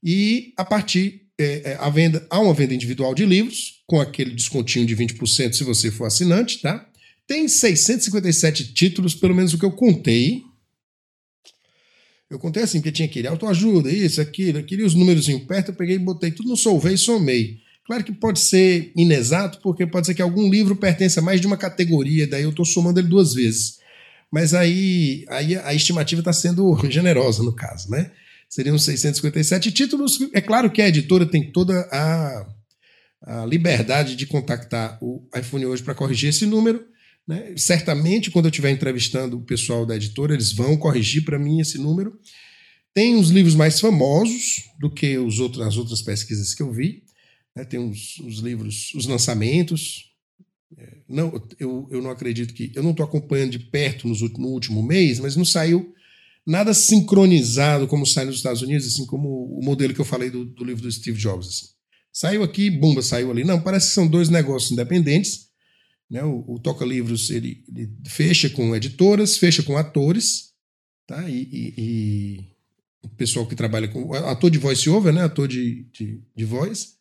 E 0.04 0.54
a 0.56 0.64
partir 0.64 1.26
é, 1.39 1.72
é, 1.72 1.77
a 1.79 1.89
venda, 1.89 2.25
há 2.29 2.39
uma 2.39 2.53
venda 2.53 2.74
individual 2.74 3.13
de 3.13 3.25
livros, 3.25 3.84
com 3.86 4.01
aquele 4.01 4.32
descontinho 4.32 4.86
de 4.86 4.96
20% 4.96 5.53
se 5.53 5.63
você 5.63 5.91
for 5.91 6.06
assinante, 6.06 6.62
tá? 6.62 6.86
Tem 7.27 7.48
657 7.48 8.74
títulos, 8.74 9.13
pelo 9.13 9.36
menos 9.36 9.53
o 9.53 9.60
que 9.60 9.65
eu 9.65 9.72
contei. 9.72 10.41
Eu 12.29 12.39
contei 12.39 12.63
assim, 12.63 12.79
porque 12.79 12.91
tinha 12.91 13.08
aquele 13.08 13.27
autoajuda, 13.27 13.91
isso, 13.91 14.20
aquilo, 14.20 14.60
aquele, 14.60 14.84
os 14.84 14.94
números 14.94 15.27
perto, 15.48 15.72
eu 15.72 15.75
peguei 15.75 15.96
e 15.96 16.00
botei 16.00 16.32
tudo 16.32 16.50
no 16.50 16.58
solvei 16.58 16.94
e 16.94 16.98
somei. 16.98 17.60
Claro 17.86 18.03
que 18.03 18.12
pode 18.12 18.39
ser 18.39 18.91
inexato, 18.96 19.62
porque 19.62 19.88
pode 19.88 20.08
ser 20.08 20.13
que 20.13 20.22
algum 20.22 20.50
livro 20.50 20.75
pertença 20.75 21.22
a 21.22 21.24
mais 21.24 21.39
de 21.39 21.48
uma 21.48 21.56
categoria, 21.56 22.27
daí 22.27 22.44
eu 22.44 22.50
estou 22.50 22.65
somando 22.65 23.00
ele 23.00 23.08
duas 23.08 23.34
vezes. 23.34 23.77
Mas 24.29 24.53
aí, 24.53 25.24
aí 25.29 25.56
a 25.56 25.74
estimativa 25.74 26.20
está 26.20 26.34
sendo 26.34 26.77
generosa 26.89 27.44
no 27.44 27.53
caso, 27.53 27.89
né? 27.89 28.12
Seriam 28.50 28.77
657 28.77 29.72
títulos. 29.72 30.20
É 30.34 30.42
claro 30.42 30.72
que 30.72 30.82
a 30.82 30.88
editora 30.88 31.25
tem 31.25 31.51
toda 31.51 31.80
a, 31.92 32.48
a 33.22 33.46
liberdade 33.46 34.16
de 34.16 34.25
contactar 34.25 34.98
o 35.01 35.27
iPhone 35.36 35.66
hoje 35.66 35.84
para 35.84 35.96
corrigir 35.96 36.30
esse 36.30 36.46
número. 36.46 36.86
Né? 37.27 37.54
Certamente, 37.58 38.32
quando 38.32 38.46
eu 38.46 38.50
estiver 38.50 38.72
entrevistando 38.72 39.38
o 39.38 39.44
pessoal 39.44 39.86
da 39.86 39.98
editora, 39.98 40.34
eles 40.34 40.54
vão 40.54 40.77
corrigir 40.77 41.25
para 41.25 41.38
mim 41.38 41.60
esse 41.60 41.77
número. 41.77 42.18
Tem 42.94 43.16
os 43.16 43.30
livros 43.30 43.54
mais 43.54 43.80
famosos 43.80 44.63
do 44.80 44.89
que 44.89 45.18
os 45.18 45.39
outros, 45.39 45.68
as 45.68 45.77
outras 45.77 46.01
pesquisas 46.01 46.56
que 46.56 46.63
eu 46.63 46.72
vi. 46.72 47.04
Né? 47.54 47.66
Tem 47.66 47.80
os, 47.80 48.18
os, 48.20 48.39
livros, 48.39 48.94
os 48.96 49.06
lançamentos. 49.06 50.13
É, 50.77 50.98
não, 51.08 51.48
eu, 51.60 51.88
eu 51.92 52.01
não 52.01 52.10
acredito 52.10 52.54
que. 52.54 52.72
Eu 52.74 52.82
não 52.82 52.92
estou 52.92 53.06
acompanhando 53.06 53.51
de 53.51 53.60
perto 53.60 54.08
nos, 54.08 54.22
no 54.22 54.48
último 54.48 54.82
mês, 54.82 55.20
mas 55.20 55.36
não 55.36 55.46
saiu 55.46 55.94
nada 56.48 56.74
sincronizado 56.74 57.88
como 57.88 58.06
sai 58.06 58.24
nos 58.24 58.38
Estados 58.38 58.62
Unidos, 58.62 58.88
assim 58.88 59.06
como 59.06 59.27
o 59.60 59.62
modelo 59.62 59.94
que 59.94 60.00
eu 60.00 60.06
falei 60.06 60.30
do, 60.30 60.46
do 60.46 60.63
livro 60.63 60.82
do 60.82 60.92
Steve 60.92 61.20
Jobs. 61.20 61.48
Assim. 61.48 61.66
Saiu 62.13 62.42
aqui, 62.42 62.70
bumba, 62.70 63.01
saiu 63.01 63.30
ali. 63.30 63.44
Não, 63.44 63.62
parece 63.62 63.89
que 63.89 63.94
são 63.94 64.08
dois 64.08 64.30
negócios 64.30 64.72
independentes. 64.72 65.48
Né? 66.10 66.24
O, 66.24 66.46
o 66.48 66.60
Toca 66.60 66.86
Livros 66.86 67.30
ele, 67.30 67.66
ele, 67.68 67.92
fecha 68.08 68.50
com 68.50 68.74
editoras, 68.74 69.38
fecha 69.38 69.62
com 69.62 69.75
atores, 69.75 70.54
tá? 71.06 71.30
E, 71.30 71.44
e, 71.51 71.74
e, 71.77 72.39
o 73.04 73.10
pessoal 73.10 73.46
que 73.46 73.56
trabalha 73.56 73.89
com 73.89 74.13
ator 74.13 74.50
de 74.50 74.58
voice 74.58 74.89
over, 74.89 75.13
né? 75.13 75.24
Ator 75.24 75.50
de, 75.50 75.84
de, 75.92 76.24
de 76.34 76.46
voz. 76.46 76.96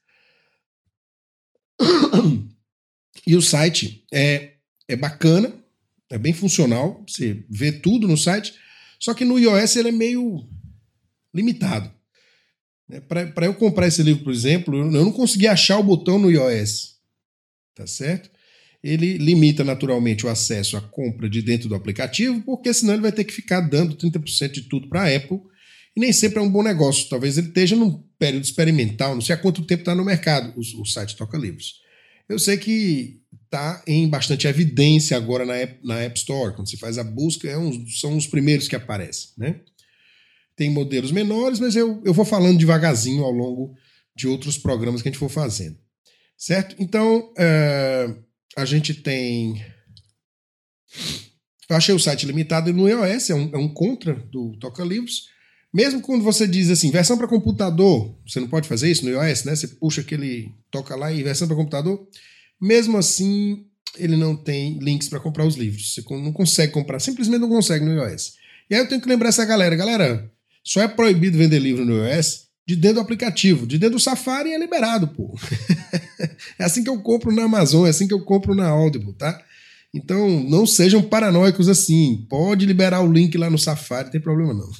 E 3.26 3.34
o 3.34 3.42
site 3.42 4.04
é, 4.12 4.54
é 4.86 4.96
bacana, 4.96 5.52
é 6.10 6.18
bem 6.18 6.32
funcional, 6.32 7.04
você 7.08 7.44
vê 7.48 7.72
tudo 7.72 8.06
no 8.06 8.16
site, 8.16 8.54
só 8.98 9.14
que 9.14 9.24
no 9.24 9.38
iOS 9.38 9.76
ele 9.76 9.88
é 9.88 9.92
meio 9.92 10.48
limitado. 11.34 11.90
Né? 12.88 13.00
Para 13.00 13.46
eu 13.46 13.54
comprar 13.54 13.86
esse 13.86 14.02
livro, 14.02 14.24
por 14.24 14.32
exemplo, 14.32 14.76
eu 14.76 14.90
não 14.90 15.12
consegui 15.12 15.46
achar 15.46 15.78
o 15.78 15.82
botão 15.82 16.18
no 16.18 16.30
iOS. 16.30 16.96
Tá 17.74 17.86
certo? 17.86 18.30
Ele 18.82 19.18
limita 19.18 19.64
naturalmente 19.64 20.24
o 20.24 20.28
acesso 20.28 20.76
à 20.76 20.80
compra 20.80 21.28
de 21.28 21.42
dentro 21.42 21.68
do 21.68 21.74
aplicativo, 21.74 22.40
porque 22.42 22.72
senão 22.72 22.94
ele 22.94 23.02
vai 23.02 23.12
ter 23.12 23.24
que 23.24 23.32
ficar 23.32 23.60
dando 23.60 23.96
30% 23.96 24.52
de 24.52 24.62
tudo 24.62 24.88
para 24.88 25.02
a 25.02 25.16
Apple. 25.16 25.40
E 25.96 26.00
nem 26.00 26.12
sempre 26.12 26.38
é 26.38 26.42
um 26.42 26.50
bom 26.50 26.62
negócio. 26.62 27.08
Talvez 27.08 27.36
ele 27.36 27.48
esteja 27.48 27.74
num 27.74 28.02
período 28.18 28.44
experimental, 28.44 29.14
não 29.14 29.20
sei 29.20 29.34
há 29.34 29.38
quanto 29.38 29.64
tempo 29.64 29.82
está 29.82 29.94
no 29.94 30.04
mercado 30.04 30.54
o, 30.56 30.82
o 30.82 30.86
site 30.86 31.16
Toca 31.16 31.36
Livros. 31.36 31.85
Eu 32.28 32.38
sei 32.38 32.56
que 32.56 33.20
está 33.44 33.82
em 33.86 34.08
bastante 34.08 34.46
evidência 34.46 35.16
agora 35.16 35.46
na 35.46 35.54
App, 35.54 35.78
na 35.84 36.00
App 36.00 36.18
Store. 36.18 36.54
Quando 36.54 36.68
você 36.68 36.76
faz 36.76 36.98
a 36.98 37.04
busca, 37.04 37.48
é 37.48 37.56
um, 37.56 37.86
são 37.88 38.16
os 38.16 38.26
primeiros 38.26 38.68
que 38.68 38.76
aparecem. 38.76 39.30
Né? 39.38 39.60
Tem 40.56 40.70
modelos 40.70 41.12
menores, 41.12 41.60
mas 41.60 41.76
eu, 41.76 42.02
eu 42.04 42.12
vou 42.12 42.24
falando 42.24 42.58
devagarzinho 42.58 43.22
ao 43.22 43.30
longo 43.30 43.74
de 44.14 44.26
outros 44.26 44.58
programas 44.58 45.02
que 45.02 45.08
a 45.08 45.12
gente 45.12 45.18
for 45.18 45.28
fazendo. 45.28 45.78
Certo? 46.36 46.74
Então, 46.78 47.32
é, 47.38 48.14
a 48.56 48.64
gente 48.64 48.94
tem. 48.94 49.64
Eu 51.68 51.76
achei 51.76 51.94
o 51.94 51.98
site 51.98 52.26
limitado 52.26 52.72
no 52.72 52.88
iOS, 52.88 53.30
é 53.30 53.34
um, 53.34 53.50
é 53.54 53.58
um 53.58 53.72
contra 53.72 54.14
do 54.14 54.56
Toca 54.58 54.84
Livros. 54.84 55.28
Mesmo 55.72 56.00
quando 56.00 56.22
você 56.22 56.46
diz 56.46 56.70
assim, 56.70 56.90
versão 56.90 57.18
para 57.18 57.28
computador, 57.28 58.16
você 58.26 58.40
não 58.40 58.48
pode 58.48 58.68
fazer 58.68 58.90
isso 58.90 59.04
no 59.04 59.10
iOS, 59.10 59.44
né? 59.44 59.54
Você 59.54 59.68
puxa 59.68 60.00
aquele, 60.00 60.52
toca 60.70 60.96
lá 60.96 61.12
e 61.12 61.22
versão 61.22 61.46
para 61.46 61.56
computador. 61.56 62.06
Mesmo 62.60 62.96
assim, 62.96 63.66
ele 63.98 64.16
não 64.16 64.34
tem 64.34 64.78
links 64.78 65.08
para 65.08 65.20
comprar 65.20 65.44
os 65.44 65.56
livros. 65.56 65.94
Você 65.94 66.02
não 66.10 66.32
consegue 66.32 66.72
comprar, 66.72 67.00
simplesmente 67.00 67.40
não 67.40 67.48
consegue 67.48 67.84
no 67.84 67.92
iOS. 67.92 68.34
E 68.70 68.74
aí 68.74 68.80
eu 68.80 68.88
tenho 68.88 69.00
que 69.00 69.08
lembrar 69.08 69.28
essa 69.28 69.44
galera, 69.44 69.76
galera, 69.76 70.30
só 70.64 70.82
é 70.82 70.88
proibido 70.88 71.38
vender 71.38 71.58
livro 71.58 71.84
no 71.84 72.04
iOS 72.06 72.46
de 72.66 72.74
dentro 72.74 72.96
do 72.96 73.00
aplicativo, 73.00 73.66
de 73.66 73.78
dentro 73.78 73.96
do 73.96 74.02
Safari 74.02 74.52
é 74.52 74.58
liberado, 74.58 75.06
pô. 75.08 75.38
é 76.58 76.64
assim 76.64 76.82
que 76.82 76.90
eu 76.90 77.00
compro 77.00 77.30
na 77.30 77.44
Amazon, 77.44 77.86
é 77.86 77.90
assim 77.90 78.08
que 78.08 78.14
eu 78.14 78.24
compro 78.24 78.54
na 78.54 78.66
Audible, 78.66 79.12
tá? 79.12 79.40
Então, 79.96 80.44
não 80.44 80.66
sejam 80.66 81.02
paranoicos 81.02 81.68
assim. 81.68 82.26
Pode 82.28 82.66
liberar 82.66 83.00
o 83.00 83.10
link 83.10 83.36
lá 83.38 83.48
no 83.48 83.58
Safari, 83.58 84.04
não 84.04 84.12
tem 84.12 84.20
problema 84.20 84.52
não. 84.52 84.70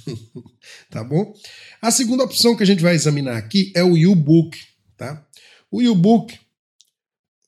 tá 0.90 1.02
bom? 1.02 1.32
A 1.80 1.90
segunda 1.90 2.24
opção 2.24 2.54
que 2.54 2.62
a 2.62 2.66
gente 2.66 2.82
vai 2.82 2.94
examinar 2.94 3.36
aqui 3.36 3.72
é 3.74 3.82
o 3.82 3.94
U-Book, 4.10 4.58
tá? 4.96 5.24
O 5.70 5.82
U-Book 5.82 6.38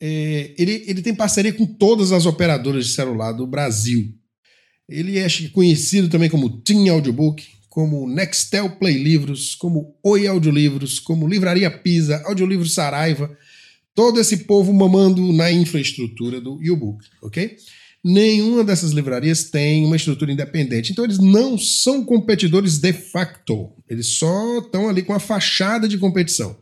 é, 0.00 0.54
ele, 0.56 0.84
ele 0.87 1.02
tem 1.02 1.14
parceria 1.14 1.52
com 1.52 1.66
todas 1.66 2.10
as 2.10 2.25
operadoras 2.25 2.87
de 2.87 2.92
celular 2.92 3.32
do 3.32 3.46
Brasil. 3.46 4.14
Ele 4.88 5.18
é 5.18 5.26
conhecido 5.52 6.08
também 6.08 6.30
como 6.30 6.62
Team 6.62 6.90
Audiobook, 6.90 7.46
como 7.68 8.08
Nextel 8.08 8.70
Play 8.78 8.96
Livros, 8.96 9.54
como 9.54 9.94
Oi 10.02 10.26
Audiolivros, 10.26 10.98
como 10.98 11.28
Livraria 11.28 11.70
Pisa, 11.70 12.22
Audiolivro 12.25 12.66
Saraiva, 12.66 13.37
todo 13.98 14.20
esse 14.20 14.36
povo 14.44 14.72
mamando 14.72 15.32
na 15.32 15.50
infraestrutura 15.50 16.40
do 16.40 16.52
U-Book, 16.52 17.04
ok? 17.20 17.56
Nenhuma 18.04 18.62
dessas 18.62 18.92
livrarias 18.92 19.50
tem 19.50 19.84
uma 19.84 19.96
estrutura 19.96 20.30
independente, 20.30 20.92
então 20.92 21.04
eles 21.04 21.18
não 21.18 21.58
são 21.58 22.04
competidores 22.04 22.78
de 22.78 22.92
facto, 22.92 23.72
eles 23.90 24.06
só 24.06 24.60
estão 24.60 24.88
ali 24.88 25.02
com 25.02 25.12
a 25.12 25.18
fachada 25.18 25.88
de 25.88 25.98
competição. 25.98 26.56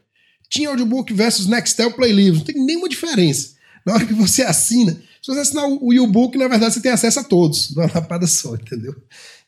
Tinha 0.49 0.71
Audiobook 0.71 1.13
versus 1.13 1.47
Nextel 1.47 1.93
Play 1.93 2.11
Livros, 2.11 2.39
não 2.39 2.47
tem 2.47 2.65
nenhuma 2.65 2.89
diferença. 2.89 3.51
Na 3.85 3.93
hora 3.93 4.07
que 4.07 4.15
você 4.15 4.41
assina, 4.41 4.93
se 4.95 5.31
você 5.31 5.41
assinar 5.41 5.67
o 5.69 6.05
U-Book, 6.05 6.39
na 6.39 6.49
verdade 6.49 6.73
você 6.73 6.81
tem 6.81 6.93
acesso 6.93 7.21
a 7.21 7.25
todos, 7.25 7.69
numa 7.77 7.93
lapada 7.95 8.27
só, 8.27 8.55
entendeu? 8.55 8.97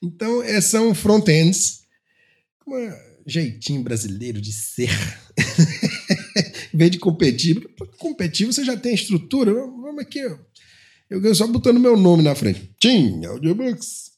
Então, 0.02 0.42
é, 0.42 0.61
são 0.61 0.95
front-ends, 0.95 1.85
um 2.66 2.92
jeitinho 3.26 3.83
brasileiro 3.83 4.42
de 4.42 4.52
ser. 4.52 4.90
vez 6.79 6.93
de 6.93 6.99
competir, 6.99 7.69
competir 7.99 8.47
você 8.47 8.65
já 8.65 8.77
tem 8.77 8.93
a 8.93 8.95
estrutura. 8.95 9.53
Vamos 9.53 9.99
aqui. 9.99 10.21
Eu 11.11 11.21
ganho 11.21 11.35
só 11.35 11.47
botando 11.47 11.81
meu 11.81 11.97
nome 11.97 12.23
na 12.23 12.35
frente. 12.35 12.71
Tim, 12.79 13.25
audiobooks. 13.25 14.13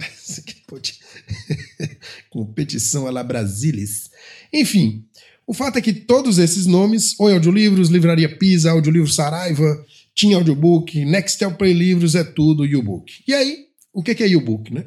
Competição 2.30 3.06
a 3.06 3.10
la 3.10 3.22
Brasilis. 3.22 4.10
Enfim, 4.52 5.04
o 5.46 5.52
fato 5.52 5.78
é 5.78 5.82
que 5.82 5.92
todos 5.92 6.38
esses 6.38 6.64
nomes, 6.64 7.14
Oi 7.20 7.34
Audiolivros, 7.34 7.90
Livraria 7.90 8.34
Pisa, 8.38 8.70
Audiolivro 8.70 9.10
Saraiva, 9.10 9.84
Tim 10.14 10.32
Audiobook, 10.32 11.04
Nextel 11.04 11.54
Play 11.54 11.74
Livros, 11.74 12.14
é 12.14 12.24
tudo 12.24 12.62
U-Book. 12.62 13.22
E 13.28 13.34
aí, 13.34 13.66
o 13.92 14.02
que 14.02 14.22
é 14.22 14.36
U-Book, 14.36 14.72
né? 14.72 14.86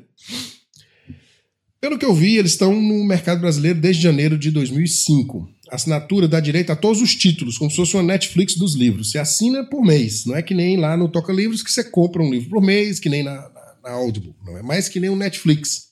Pelo 1.79 1.99
que 1.99 2.05
eu 2.05 2.13
vi, 2.13 2.37
eles 2.37 2.53
estão 2.53 2.81
no 2.81 3.03
mercado 3.05 3.39
brasileiro 3.39 3.79
desde 3.79 4.01
janeiro 4.01 4.37
de 4.37 4.49
2005 4.49 5.56
assinatura 5.71 6.27
dá 6.27 6.39
direito 6.39 6.71
a 6.71 6.75
todos 6.75 7.01
os 7.01 7.15
títulos, 7.15 7.57
como 7.57 7.69
se 7.69 7.77
fosse 7.77 7.95
uma 7.95 8.03
Netflix 8.03 8.55
dos 8.55 8.75
livros. 8.75 9.11
Você 9.11 9.19
assina 9.19 9.63
por 9.63 9.83
mês, 9.83 10.25
não 10.25 10.35
é 10.35 10.41
que 10.41 10.53
nem 10.53 10.77
lá 10.77 10.95
no 10.95 11.09
Toca 11.09 11.33
Livros 11.33 11.63
que 11.63 11.71
você 11.71 11.83
compra 11.83 12.21
um 12.21 12.31
livro 12.31 12.49
por 12.49 12.61
mês, 12.61 12.99
que 12.99 13.09
nem 13.09 13.23
na, 13.23 13.35
na, 13.35 13.75
na 13.83 13.89
Audible. 13.91 14.35
Não 14.45 14.57
é 14.57 14.63
mais 14.63 14.89
que 14.89 14.99
nem 14.99 15.09
um 15.09 15.15
Netflix. 15.15 15.87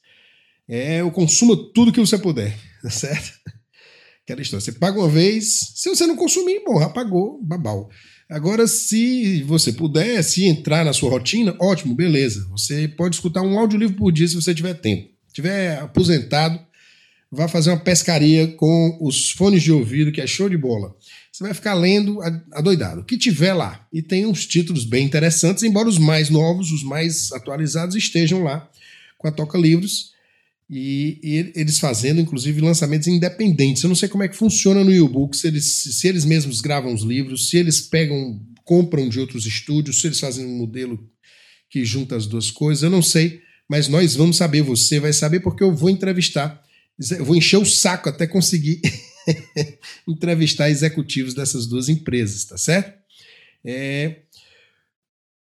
É 0.68 1.04
o 1.04 1.12
consuma 1.12 1.56
tudo 1.74 1.92
que 1.92 2.00
você 2.00 2.18
puder, 2.18 2.58
tá 2.82 2.90
certo? 2.90 3.34
Aquela 4.24 4.42
história. 4.42 4.64
Você 4.64 4.72
paga 4.72 5.00
uma 5.00 5.10
vez, 5.10 5.60
se 5.76 5.88
você 5.88 6.08
não 6.08 6.16
consumir, 6.16 6.64
bom, 6.66 6.80
já 6.80 6.90
pagou, 6.90 7.40
babau. 7.44 7.90
Agora, 8.28 8.66
se 8.66 9.44
você 9.44 9.72
puder, 9.72 10.24
se 10.24 10.46
entrar 10.46 10.84
na 10.84 10.94
sua 10.94 11.12
rotina, 11.12 11.56
ótimo, 11.62 11.94
beleza. 11.94 12.48
Você 12.50 12.88
pode 12.88 13.16
escutar 13.16 13.44
um 13.44 13.60
audiolivro 13.60 13.96
por 13.96 14.12
dia 14.12 14.28
se 14.28 14.34
você 14.34 14.54
tiver 14.56 14.74
tempo. 14.74 15.10
Se 15.28 15.36
tiver 15.36 15.78
aposentado, 15.78 16.60
vá 17.36 17.48
fazer 17.48 17.70
uma 17.70 17.80
pescaria 17.80 18.48
com 18.48 18.98
os 19.02 19.32
fones 19.32 19.62
de 19.62 19.72
ouvido, 19.72 20.12
que 20.12 20.22
é 20.22 20.28
show 20.28 20.50
de 20.50 20.58
bola. 20.58 20.96
Você 21.32 21.44
vai 21.44 21.54
ficar 21.54 21.74
lendo 21.74 22.20
adoidado. 22.54 23.02
O 23.02 23.04
que 23.04 23.18
tiver 23.18 23.54
lá. 23.54 23.86
E 23.92 24.02
tem 24.02 24.26
uns 24.26 24.46
títulos 24.46 24.86
bem 24.86 25.06
interessantes, 25.06 25.64
embora 25.64 25.90
os 25.90 25.98
mais 25.98 26.30
novos, 26.30 26.72
os 26.72 26.82
mais 26.82 27.32
atualizados 27.34 27.96
estejam 27.96 28.42
lá 28.42 28.70
com 29.18 29.28
a 29.28 29.32
Toca 29.32 29.58
Livros. 29.58 30.14
E, 30.70 31.20
e 31.22 31.52
eles 31.60 31.78
fazendo, 31.78 32.22
inclusive, 32.22 32.62
lançamentos 32.62 33.08
independentes. 33.08 33.84
Eu 33.84 33.90
não 33.90 33.96
sei 33.96 34.08
como 34.08 34.24
é 34.24 34.28
que 34.28 34.36
funciona 34.36 34.84
no 34.84 34.92
e-book, 34.92 35.36
se 35.36 35.48
eles, 35.48 35.66
se 35.66 36.08
eles 36.08 36.26
mesmos 36.26 36.62
gravam 36.62 36.94
os 36.94 37.04
livros, 37.04 37.50
se 37.50 37.58
eles 37.58 37.82
pegam, 37.82 38.42
compram 38.64 39.08
de 39.08 39.20
outros 39.20 39.46
estúdios, 39.46 40.02
se 40.02 40.08
eles 40.08 40.20
fazem 40.20 40.46
um 40.46 40.58
modelo 40.58 41.00
que 41.70 41.84
junta 41.84 42.16
as 42.16 42.26
duas 42.26 42.50
coisas. 42.50 42.82
Eu 42.82 42.90
não 42.90 43.02
sei, 43.02 43.42
mas 43.70 43.88
nós 43.88 44.16
vamos 44.16 44.38
saber. 44.38 44.62
Você 44.62 45.00
vai 45.00 45.14
saber 45.14 45.42
porque 45.42 45.64
eu 45.64 45.76
vou 45.76 45.90
entrevistar 45.90 46.65
eu 47.12 47.26
vou 47.26 47.36
encher 47.36 47.58
o 47.58 47.66
saco 47.66 48.10
até 48.10 48.26
conseguir 48.26 48.82
entrevistar 50.08 50.70
executivos 50.70 51.34
dessas 51.34 51.68
duas 51.68 51.90
empresas, 51.90 52.46
tá 52.46 52.58
certo? 52.58 52.98
É, 53.64 54.22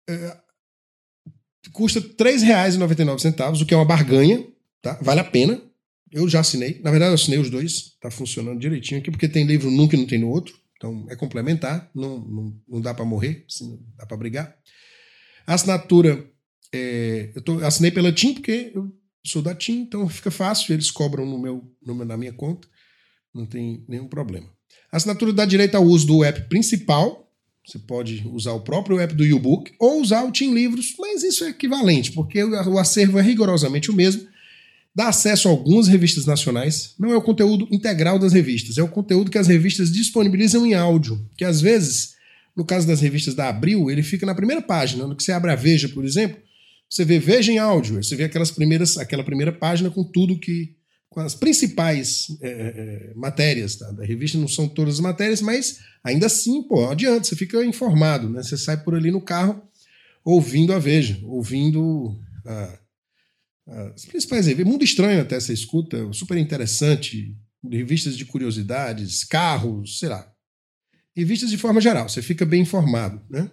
é, 0.07 0.37
custa 1.71 1.99
R$ 1.99 2.09
3,99, 2.09 3.61
o 3.61 3.65
que 3.65 3.73
é 3.73 3.77
uma 3.77 3.85
barganha. 3.85 4.45
tá? 4.81 4.97
Vale 5.01 5.19
a 5.19 5.25
pena. 5.25 5.61
Eu 6.11 6.29
já 6.29 6.41
assinei. 6.41 6.79
Na 6.83 6.91
verdade, 6.91 7.11
eu 7.11 7.15
assinei 7.15 7.39
os 7.39 7.49
dois. 7.49 7.97
Tá 7.99 8.11
funcionando 8.11 8.59
direitinho 8.59 9.01
aqui, 9.01 9.09
porque 9.09 9.27
tem 9.27 9.45
livro 9.45 9.71
num 9.71 9.87
que 9.87 9.97
não 9.97 10.05
tem 10.05 10.19
no 10.19 10.29
outro. 10.29 10.53
Então 10.77 11.07
é 11.09 11.15
complementar. 11.15 11.89
Não, 11.95 12.19
não, 12.19 12.61
não 12.67 12.81
dá 12.81 12.93
para 12.93 13.03
morrer, 13.03 13.45
assim, 13.49 13.79
dá 13.97 14.05
para 14.05 14.17
brigar. 14.17 14.55
A 15.47 15.55
assinatura, 15.55 16.23
é, 16.71 17.31
eu 17.35 17.41
tô, 17.41 17.59
assinei 17.59 17.89
pela 17.89 18.11
TIM, 18.11 18.35
porque 18.35 18.71
eu 18.75 18.93
sou 19.25 19.41
da 19.41 19.55
TIM, 19.55 19.81
então 19.81 20.07
fica 20.09 20.29
fácil. 20.29 20.73
Eles 20.73 20.91
cobram 20.91 21.25
no 21.25 21.39
meu, 21.39 21.63
no, 21.85 22.05
na 22.05 22.17
minha 22.17 22.33
conta. 22.33 22.67
Não 23.33 23.45
tem 23.45 23.83
nenhum 23.87 24.07
problema. 24.07 24.47
A 24.91 24.97
assinatura 24.97 25.33
dá 25.33 25.45
direito 25.45 25.75
ao 25.75 25.83
uso 25.83 26.05
do 26.05 26.23
app 26.23 26.41
principal. 26.49 27.31
Você 27.65 27.79
pode 27.79 28.27
usar 28.27 28.51
o 28.51 28.61
próprio 28.61 28.99
app 28.99 29.13
do 29.15 29.25
YouBook 29.25 29.73
ou 29.79 30.01
usar 30.01 30.23
o 30.23 30.31
Team 30.31 30.53
Livros, 30.53 30.93
mas 30.99 31.23
isso 31.23 31.45
é 31.45 31.49
equivalente, 31.49 32.11
porque 32.11 32.43
o 32.43 32.77
acervo 32.77 33.17
é 33.17 33.21
rigorosamente 33.21 33.89
o 33.89 33.93
mesmo. 33.93 34.27
Dá 34.93 35.07
acesso 35.07 35.47
a 35.47 35.51
algumas 35.51 35.87
revistas 35.87 36.25
nacionais. 36.25 36.93
Não 36.99 37.11
é 37.11 37.15
o 37.15 37.21
conteúdo 37.21 37.67
integral 37.71 38.19
das 38.19 38.33
revistas, 38.33 38.77
é 38.77 38.83
o 38.83 38.89
conteúdo 38.89 39.31
que 39.31 39.37
as 39.37 39.47
revistas 39.47 39.91
disponibilizam 39.91 40.65
em 40.65 40.73
áudio, 40.73 41.25
que 41.37 41.45
às 41.45 41.61
vezes, 41.61 42.15
no 42.55 42.65
caso 42.65 42.85
das 42.85 42.99
revistas 42.99 43.33
da 43.33 43.47
Abril, 43.47 43.89
ele 43.89 44.03
fica 44.03 44.25
na 44.25 44.35
primeira 44.35 44.61
página. 44.61 45.07
No 45.07 45.15
que 45.15 45.23
você 45.23 45.31
abre 45.31 45.49
a 45.49 45.55
Veja, 45.55 45.87
por 45.87 46.05
exemplo, 46.05 46.37
você 46.89 47.03
vê 47.03 47.19
Veja 47.19 47.51
em 47.51 47.57
áudio, 47.57 48.03
você 48.03 48.15
vê 48.15 48.25
aquelas 48.25 48.51
primeiras, 48.51 48.97
aquela 48.97 49.23
primeira 49.23 49.51
página 49.51 49.89
com 49.89 50.03
tudo 50.03 50.39
que 50.39 50.75
com 51.13 51.19
as 51.19 51.35
principais 51.35 52.25
é, 52.41 52.49
é, 52.49 53.13
matérias 53.15 53.75
tá? 53.75 53.91
da 53.91 54.03
revista, 54.03 54.35
não 54.35 54.47
são 54.47 54.67
todas 54.67 54.95
as 54.95 54.99
matérias, 54.99 55.41
mas 55.41 55.79
ainda 56.03 56.25
assim, 56.25 56.63
pô, 56.63 56.89
adianta, 56.89 57.23
você 57.23 57.35
fica 57.35 57.63
informado, 57.63 58.27
né? 58.27 58.41
Você 58.41 58.57
sai 58.57 58.83
por 58.83 58.95
ali 58.95 59.11
no 59.11 59.21
carro 59.21 59.61
ouvindo 60.25 60.73
a 60.73 60.79
Veja, 60.79 61.19
ouvindo 61.23 62.19
a, 62.43 62.79
a, 63.67 63.87
as 63.89 64.05
principais 64.05 64.47
revistas. 64.47 64.71
Mundo 64.71 64.83
Estranho 64.83 65.21
até 65.21 65.39
você 65.39 65.53
escuta, 65.53 66.11
super 66.13 66.35
interessante, 66.35 67.37
revistas 67.71 68.17
de 68.17 68.25
curiosidades, 68.25 69.23
carros, 69.23 69.99
sei 69.99 70.09
lá. 70.09 70.27
Revistas 71.15 71.51
de 71.51 71.57
forma 71.57 71.79
geral, 71.79 72.09
você 72.09 72.23
fica 72.23 72.43
bem 72.43 72.63
informado, 72.63 73.21
né? 73.29 73.51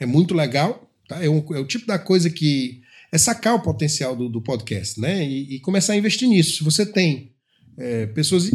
É 0.00 0.06
muito 0.06 0.34
legal, 0.34 0.90
tá? 1.08 1.24
É, 1.24 1.28
um, 1.28 1.44
é 1.54 1.58
o 1.58 1.66
tipo 1.66 1.86
da 1.86 1.98
coisa 1.98 2.30
que 2.30 2.82
é 3.12 3.18
sacar 3.18 3.54
o 3.54 3.62
potencial 3.62 4.16
do, 4.16 4.28
do 4.28 4.42
podcast, 4.42 5.00
né? 5.00 5.24
E, 5.24 5.56
e, 5.56 5.60
começar 5.60 5.92
a 5.92 5.96
investir 5.96 6.28
nisso. 6.28 6.58
Se 6.58 6.64
você 6.64 6.84
tem 6.84 7.32
é, 7.78 8.06
pessoas 8.06 8.50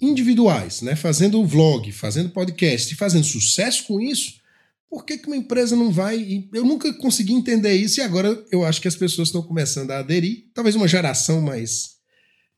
individuais, 0.00 0.82
né, 0.82 0.96
fazendo 0.96 1.46
vlog, 1.46 1.90
fazendo 1.92 2.30
podcast 2.30 2.92
e 2.92 2.96
fazendo 2.96 3.24
sucesso 3.24 3.86
com 3.86 4.00
isso, 4.00 4.42
por 4.90 5.06
que, 5.06 5.16
que 5.16 5.26
uma 5.26 5.36
empresa 5.36 5.76
não 5.76 5.90
vai? 5.90 6.48
Eu 6.52 6.64
nunca 6.64 6.92
consegui 6.94 7.32
entender 7.32 7.74
isso 7.74 8.00
e 8.00 8.02
agora 8.02 8.44
eu 8.50 8.64
acho 8.64 8.80
que 8.80 8.88
as 8.88 8.96
pessoas 8.96 9.28
estão 9.28 9.42
começando 9.42 9.90
a 9.90 10.00
aderir. 10.00 10.50
Talvez 10.52 10.76
uma 10.76 10.88
geração 10.88 11.40
mais, 11.40 11.92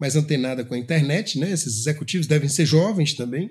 mais 0.00 0.16
antenada 0.16 0.64
com 0.64 0.74
a 0.74 0.78
internet, 0.78 1.38
né? 1.38 1.52
Esses 1.52 1.80
executivos 1.80 2.26
devem 2.26 2.48
ser 2.48 2.66
jovens 2.66 3.14
também. 3.14 3.50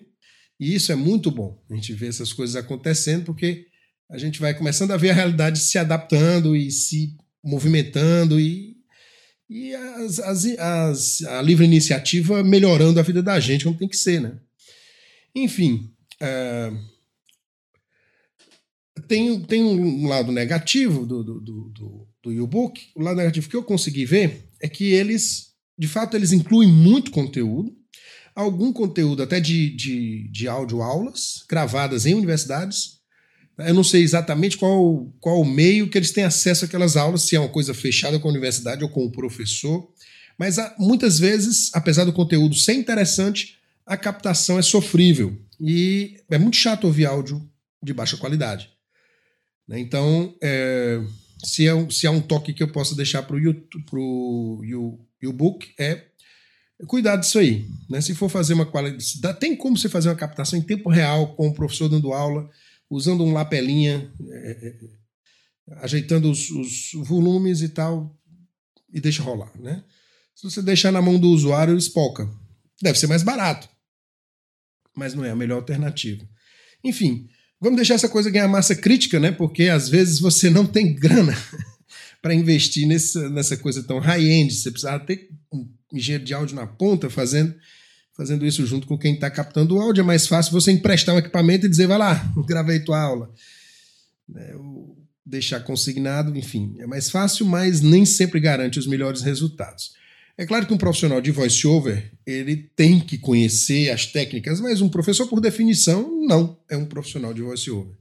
E 0.60 0.76
isso 0.76 0.92
é 0.92 0.96
muito 0.96 1.32
bom, 1.32 1.64
a 1.70 1.76
gente 1.76 1.94
ver 1.94 2.08
essas 2.08 2.34
coisas 2.34 2.56
acontecendo, 2.56 3.24
porque 3.26 3.68
a 4.14 4.18
gente 4.20 4.40
vai 4.40 4.54
começando 4.54 4.92
a 4.92 4.98
ver 4.98 5.10
a 5.10 5.16
realidade 5.16 5.58
se 5.58 5.76
adaptando 5.80 6.56
e 6.56 6.70
se 6.70 7.18
movimentando 7.44 8.40
e, 8.40 8.78
e 9.50 9.74
as, 9.74 10.20
as, 10.20 10.46
as, 10.60 11.22
a 11.24 11.42
livre 11.42 11.66
iniciativa 11.66 12.44
melhorando 12.44 13.00
a 13.00 13.04
vida 13.04 13.24
da 13.24 13.40
gente 13.40 13.64
como 13.64 13.76
tem 13.76 13.88
que 13.88 13.98
ser, 13.98 14.22
né? 14.22 14.38
Enfim, 15.34 15.92
uh, 16.22 16.78
tem, 19.08 19.42
tem 19.42 19.64
um 19.64 20.08
lado 20.08 20.32
negativo 20.32 21.08
do, 21.08 21.24
do, 21.24 21.42
do, 21.42 22.08
do, 22.22 22.44
U-Book. 22.44 22.90
O 22.96 23.02
lado 23.02 23.18
negativo 23.18 23.50
que 23.50 23.56
eu 23.56 23.64
consegui 23.64 24.06
ver 24.06 24.48
é 24.62 24.70
que 24.70 24.94
eles, 24.94 25.56
de 25.76 25.88
fato, 25.88 26.16
eles 26.16 26.32
incluem 26.32 26.70
muito 26.70 27.10
conteúdo, 27.10 27.76
algum 28.36 28.72
conteúdo 28.72 29.24
até 29.24 29.40
de, 29.40 29.76
de, 29.76 30.28
de 30.30 30.48
áudio 30.48 30.84
aulas 30.84 31.44
gravadas 31.50 32.06
em 32.06 32.14
universidades, 32.14 33.02
eu 33.58 33.74
não 33.74 33.84
sei 33.84 34.02
exatamente 34.02 34.58
qual, 34.58 35.08
qual 35.20 35.40
o 35.40 35.46
meio 35.46 35.90
que 35.90 35.98
eles 35.98 36.12
têm 36.12 36.24
acesso 36.24 36.66
àquelas 36.66 36.98
aulas, 36.98 37.24
se 37.24 37.36
é 37.36 37.40
uma 37.40 37.50
coisa 37.50 37.74
fechada 37.74 38.20
com 38.20 38.28
a 38.28 38.32
universidade 38.32 38.84
ou 38.84 38.90
com 38.90 39.06
o 39.06 39.12
professor. 39.12 39.92
Mas 40.38 40.58
muitas 40.80 41.20
vezes, 41.20 41.70
apesar 41.74 42.06
do 42.06 42.14
conteúdo 42.14 42.56
ser 42.56 42.74
interessante, 42.74 43.60
a 43.86 43.96
captação 43.96 44.58
é 44.58 44.62
sofrível. 44.62 45.38
E 45.60 46.18
é 46.32 46.38
muito 46.38 46.58
chato 46.58 46.86
ouvir 46.86 47.06
áudio 47.06 47.48
de 47.82 47.94
baixa 47.94 48.18
qualidade. 48.18 48.70
Né? 49.68 49.80
Então, 49.80 50.36
é, 50.42 51.00
se, 51.44 51.68
é, 51.68 51.90
se 51.92 52.08
é 52.08 52.12
um 52.12 52.22
toque 52.22 52.54
que 52.54 52.64
eu 52.64 52.72
possa 52.72 52.96
deixar 52.96 53.22
para 53.22 53.36
o 53.36 53.40
book 55.32 55.74
é 55.78 56.06
cuidar 56.88 57.18
disso 57.18 57.38
aí. 57.38 57.68
Né? 57.88 58.02
Se 58.02 58.16
for 58.16 58.30
fazer 58.30 58.56
uma 58.56 58.66
qualidade. 58.66 59.22
Tem 59.40 59.56
como 59.56 59.78
você 59.78 59.88
fazer 59.88 60.10
uma 60.10 60.16
captação 60.16 60.58
em 60.58 60.62
tempo 60.64 60.90
real 60.90 61.36
com 61.36 61.48
o 61.48 61.54
professor 61.54 61.88
dando 61.88 62.14
aula 62.14 62.50
usando 62.94 63.24
um 63.24 63.34
lapelinha, 63.34 64.12
é, 64.30 64.74
ajeitando 65.78 66.30
os, 66.30 66.50
os, 66.52 66.92
volumes 67.08 67.62
e 67.62 67.70
tal, 67.70 68.16
e 68.94 69.02
deixa 69.02 69.24
rolar. 69.24 69.52
Né? 69.60 69.84
Se 70.36 70.44
você 70.44 70.62
deixar 70.62 70.92
na 70.92 71.02
mão 71.02 71.20
do 71.20 71.30
usuário, 71.30 71.76
espoca. 71.76 72.30
Deve 72.82 73.00
ser 73.00 73.08
mais 73.08 73.24
barato, 73.24 73.68
mas 74.96 75.14
não 75.14 75.26
é 75.26 75.32
a 75.32 75.36
melhor 75.36 75.56
alternativa. 75.56 76.28
Enfim, 76.84 77.28
vamos 77.60 77.78
deixar 77.78 77.96
essa 77.96 78.10
coisa 78.10 78.30
ganhar 78.30 78.48
massa 78.48 78.76
crítica, 78.76 79.20
né? 79.20 79.32
porque 79.32 79.64
às 79.70 79.90
vezes 79.90 80.20
você 80.20 80.50
não 80.50 80.66
tem 80.66 80.94
grana 80.94 81.34
para 82.22 82.34
investir 82.36 82.88
nessa, 82.88 83.30
nessa 83.30 83.58
coisa 83.58 83.82
tão 83.84 84.00
high-end. 84.00 84.54
Você 84.54 84.70
precisava 84.70 85.04
ter 85.04 85.30
um 85.52 85.68
engenheiro 85.92 86.26
de 86.26 86.34
áudio 86.34 86.56
na 86.56 86.68
ponta 86.68 87.10
fazendo 87.10 87.56
fazendo 88.16 88.46
isso 88.46 88.66
junto 88.66 88.88
com 88.88 88.98
quem 88.98 89.16
está 89.16 89.30
captando 89.30 89.76
o 89.76 89.82
áudio, 89.82 90.02
é 90.02 90.06
mais 90.06 90.28
fácil 90.28 90.52
você 90.52 90.72
emprestar 90.72 91.16
um 91.16 91.20
equipamento 91.20 91.66
e 91.66 91.70
dizer, 91.70 91.88
vai 91.88 91.98
lá, 91.98 92.32
gravei 92.48 92.80
tua 92.80 93.02
aula. 93.02 93.34
É, 94.36 94.56
deixar 95.26 95.62
consignado, 95.62 96.38
enfim, 96.38 96.76
é 96.80 96.86
mais 96.86 97.10
fácil, 97.10 97.46
mas 97.46 97.82
nem 97.82 98.06
sempre 98.06 98.40
garante 98.40 98.78
os 98.80 98.88
melhores 98.88 99.22
resultados. 99.22 99.94
É 100.38 100.46
claro 100.46 100.66
que 100.66 100.74
um 100.74 100.78
profissional 100.78 101.22
de 101.22 101.32
voice-over, 101.32 102.12
ele 102.26 102.56
tem 102.76 103.00
que 103.00 103.18
conhecer 103.18 103.92
as 103.92 104.08
técnicas, 104.08 104.60
mas 104.60 104.82
um 104.82 104.90
professor, 104.90 105.28
por 105.28 105.40
definição, 105.40 106.26
não 106.26 106.58
é 106.70 106.76
um 106.76 106.86
profissional 106.86 107.34
de 107.34 107.42
voice-over. 107.42 107.96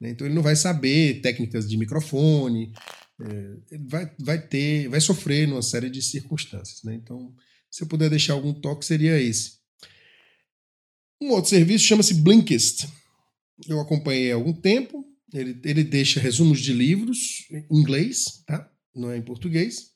Né? 0.00 0.10
Então 0.10 0.26
ele 0.26 0.34
não 0.34 0.42
vai 0.42 0.54
saber 0.54 1.20
técnicas 1.20 1.68
de 1.68 1.76
microfone, 1.76 2.72
é, 3.20 3.74
ele 3.74 3.84
vai, 3.88 4.10
vai 4.18 4.40
ter, 4.40 4.88
vai 4.88 5.00
sofrer 5.00 5.48
numa 5.48 5.62
série 5.62 5.90
de 5.90 6.00
circunstâncias. 6.02 6.82
Né? 6.84 6.94
Então, 6.94 7.32
se 7.70 7.82
eu 7.82 7.88
puder 7.88 8.10
deixar 8.10 8.32
algum 8.32 8.52
toque, 8.52 8.84
seria 8.84 9.20
esse. 9.20 9.56
Um 11.20 11.30
outro 11.30 11.50
serviço 11.50 11.84
chama-se 11.84 12.14
Blinkist. 12.14 12.86
Eu 13.68 13.80
acompanhei 13.80 14.32
há 14.32 14.34
algum 14.34 14.52
tempo. 14.52 15.04
Ele, 15.32 15.58
ele 15.64 15.82
deixa 15.82 16.20
resumos 16.20 16.60
de 16.60 16.72
livros 16.72 17.46
em 17.50 17.66
inglês, 17.70 18.42
tá? 18.46 18.70
não 18.94 19.10
é 19.10 19.16
em 19.16 19.22
português. 19.22 19.90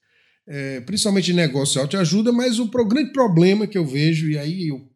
É, 0.46 0.80
principalmente 0.80 1.26
de 1.26 1.32
negócio 1.32 1.78
e 1.78 1.80
autoajuda, 1.80 2.32
mas 2.32 2.58
o 2.58 2.66
grande 2.66 3.12
problema 3.12 3.66
que 3.66 3.78
eu 3.78 3.86
vejo, 3.86 4.28
e 4.28 4.36
aí 4.36 4.68
eu 4.68 4.88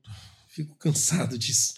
fico 0.48 0.76
cansado 0.76 1.36
disso, 1.38 1.74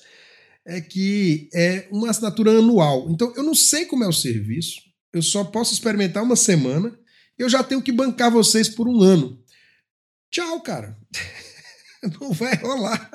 é 0.65 0.81
que 0.81 1.49
é 1.55 1.87
uma 1.91 2.11
assinatura 2.11 2.53
anual. 2.53 3.09
Então 3.11 3.33
eu 3.37 3.43
não 3.43 3.55
sei 3.55 3.85
como 3.85 4.05
é 4.05 4.09
o 4.09 4.13
serviço, 4.13 4.81
eu 5.13 5.23
só 5.23 5.45
posso 5.45 5.75
experimentar 5.75 6.23
uma 6.23 6.37
semana, 6.37 6.97
eu 7.39 7.49
já 7.49 7.63
tenho 7.63 7.83
que 7.83 7.93
bancar 7.93 8.31
vocês 8.31 8.69
por 8.69 8.89
um 8.89 9.03
ano. 9.03 9.39
Tchau, 10.37 10.61
cara. 10.61 10.95
Não 12.21 12.31
vai 12.31 12.55
rolar. 12.57 13.11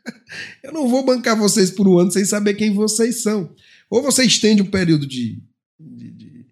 Eu 0.64 0.72
não 0.72 0.88
vou 0.88 1.04
bancar 1.04 1.36
vocês 1.36 1.70
por 1.70 1.86
um 1.86 1.98
ano 1.98 2.10
sem 2.10 2.24
saber 2.24 2.54
quem 2.54 2.72
vocês 2.72 3.22
são. 3.22 3.54
Ou 3.90 4.00
você 4.00 4.24
estende 4.24 4.62
um 4.62 4.70
período 4.70 5.06
de, 5.06 5.42
de, 5.78 6.10
de, 6.10 6.46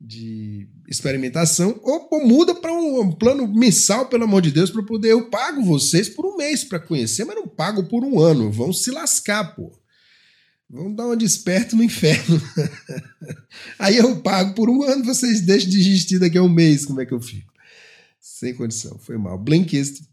de 0.00 0.68
experimentação, 0.88 1.78
ou, 1.82 2.08
ou 2.10 2.26
muda 2.26 2.54
para 2.54 2.72
um, 2.72 3.00
um, 3.02 3.12
plano 3.12 3.46
mensal, 3.46 4.08
pelo 4.08 4.24
amor 4.24 4.40
de 4.40 4.50
Deus, 4.50 4.70
para 4.70 4.82
poder. 4.82 5.10
Eu 5.10 5.28
pago 5.28 5.62
vocês 5.62 6.08
por 6.08 6.24
um 6.24 6.38
mês 6.38 6.64
para 6.64 6.80
conhecer, 6.80 7.26
mas 7.26 7.36
não 7.36 7.46
pago 7.46 7.84
por 7.84 8.02
um 8.02 8.18
ano. 8.18 8.50
Vão 8.50 8.72
se 8.72 8.90
lascar, 8.90 9.54
pô. 9.54 9.70
Vão 10.70 10.94
dar 10.94 11.04
uma 11.04 11.16
desperto 11.16 11.76
no 11.76 11.82
inferno. 11.82 12.40
Aí 13.78 13.98
eu 13.98 14.22
pago 14.22 14.54
por 14.54 14.70
um 14.70 14.82
ano, 14.82 15.04
vocês 15.04 15.42
deixam 15.42 15.68
de 15.68 15.78
existir 15.78 16.18
daqui 16.18 16.38
a 16.38 16.42
um 16.42 16.48
mês. 16.48 16.86
Como 16.86 17.02
é 17.02 17.04
que 17.04 17.12
eu 17.12 17.20
fico? 17.20 17.54
Sem 18.38 18.52
condição, 18.52 18.98
foi 18.98 19.16
mal. 19.16 19.38
Blinkist. 19.38 20.06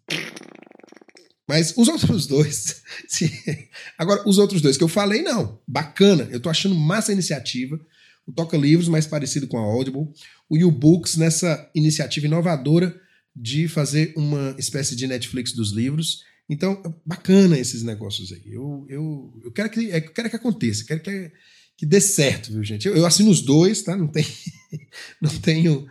Mas 1.46 1.74
os 1.76 1.90
outros 1.90 2.26
dois. 2.26 2.82
Agora, 4.00 4.24
os 4.26 4.38
outros 4.38 4.62
dois 4.62 4.78
que 4.78 4.84
eu 4.84 4.88
falei, 4.88 5.22
não. 5.22 5.60
Bacana. 5.68 6.30
Eu 6.32 6.40
tô 6.40 6.50
achando 6.50 6.74
massa 6.74 7.12
a 7.12 7.14
iniciativa. 7.14 7.78
O 8.26 8.32
Toca 8.32 8.56
Livros, 8.56 8.88
mais 8.88 9.06
parecido 9.06 9.46
com 9.46 9.58
a 9.58 9.62
Audible. 9.62 10.08
O 10.50 10.58
YouBooks, 10.58 11.18
nessa 11.18 11.70
iniciativa 11.76 12.26
inovadora 12.26 12.98
de 13.36 13.68
fazer 13.68 14.14
uma 14.16 14.56
espécie 14.58 14.96
de 14.96 15.06
Netflix 15.06 15.52
dos 15.52 15.74
livros. 15.74 16.22
Então, 16.50 16.82
bacana 17.06 17.60
esses 17.60 17.84
negócios 17.84 18.32
aí. 18.32 18.54
Eu, 18.54 18.86
eu, 18.88 19.42
eu, 19.44 19.52
quero, 19.52 19.70
que, 19.70 19.82
eu 19.82 20.14
quero 20.14 20.30
que 20.30 20.36
aconteça, 20.38 20.86
quero 20.86 21.02
que, 21.02 21.30
que 21.76 21.86
dê 21.86 22.00
certo, 22.00 22.54
viu, 22.54 22.64
gente? 22.64 22.88
Eu, 22.88 22.96
eu 22.96 23.06
assino 23.06 23.30
os 23.30 23.42
dois, 23.42 23.82
tá? 23.82 23.98
Não, 23.98 24.08
tem, 24.08 24.26
não 25.22 25.40
tenho 25.40 25.86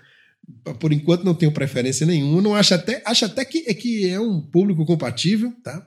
Por 0.78 0.92
enquanto 0.92 1.24
não 1.24 1.34
tenho 1.34 1.52
preferência 1.52 2.06
nenhuma. 2.06 2.42
Não 2.42 2.54
acho 2.54 2.74
até, 2.74 3.02
acho 3.04 3.24
até 3.24 3.44
que, 3.44 3.64
é 3.66 3.74
que 3.74 4.08
é 4.08 4.20
um 4.20 4.40
público 4.40 4.84
compatível, 4.84 5.52
tá? 5.62 5.86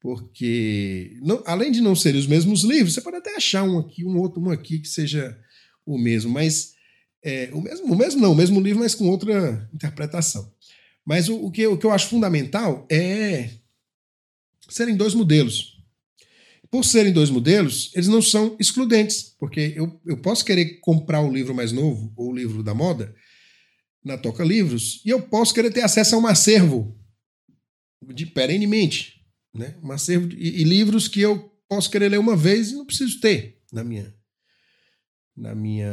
Porque 0.00 1.16
não, 1.22 1.42
além 1.46 1.70
de 1.70 1.80
não 1.80 1.94
serem 1.94 2.20
os 2.20 2.26
mesmos 2.26 2.64
livros, 2.64 2.94
você 2.94 3.00
pode 3.00 3.18
até 3.18 3.36
achar 3.36 3.62
um 3.62 3.78
aqui, 3.78 4.04
um 4.04 4.18
outro, 4.18 4.42
um 4.42 4.50
aqui 4.50 4.80
que 4.80 4.88
seja 4.88 5.38
o 5.86 5.96
mesmo, 5.96 6.30
mas 6.30 6.72
é, 7.22 7.50
o 7.52 7.60
mesmo, 7.60 7.92
o 7.92 7.96
mesmo 7.96 8.20
não, 8.20 8.32
o 8.32 8.36
mesmo 8.36 8.60
livro, 8.60 8.80
mas 8.80 8.94
com 8.94 9.08
outra 9.08 9.68
interpretação. 9.72 10.52
Mas 11.04 11.28
o, 11.28 11.36
o, 11.36 11.50
que, 11.50 11.66
o 11.66 11.78
que 11.78 11.86
eu 11.86 11.92
acho 11.92 12.08
fundamental 12.08 12.86
é 12.90 13.50
serem 14.68 14.96
dois 14.96 15.14
modelos. 15.14 15.78
Por 16.70 16.84
serem 16.84 17.12
dois 17.12 17.28
modelos, 17.28 17.90
eles 17.94 18.08
não 18.08 18.22
são 18.22 18.56
excludentes, 18.58 19.34
porque 19.38 19.72
eu, 19.76 20.00
eu 20.06 20.16
posso 20.16 20.44
querer 20.44 20.80
comprar 20.80 21.20
o 21.20 21.32
livro 21.32 21.54
mais 21.54 21.70
novo, 21.70 22.12
ou 22.16 22.30
o 22.30 22.34
livro 22.34 22.62
da 22.62 22.72
moda, 22.72 23.14
na 24.04 24.18
Toca 24.18 24.44
Livros, 24.44 25.00
e 25.04 25.10
eu 25.10 25.22
posso 25.22 25.54
querer 25.54 25.72
ter 25.72 25.82
acesso 25.82 26.14
a 26.14 26.18
um 26.18 26.26
acervo 26.26 26.98
de 28.14 28.26
perenemente. 28.26 29.22
Né? 29.54 29.76
Um 29.82 29.92
acervo 29.92 30.28
de, 30.28 30.36
e, 30.36 30.62
e 30.62 30.64
livros 30.64 31.06
que 31.08 31.20
eu 31.20 31.50
posso 31.68 31.90
querer 31.90 32.08
ler 32.08 32.18
uma 32.18 32.36
vez 32.36 32.70
e 32.70 32.74
não 32.74 32.86
preciso 32.86 33.20
ter 33.20 33.62
na 33.72 33.84
minha, 33.84 34.14
na 35.36 35.54
minha 35.54 35.92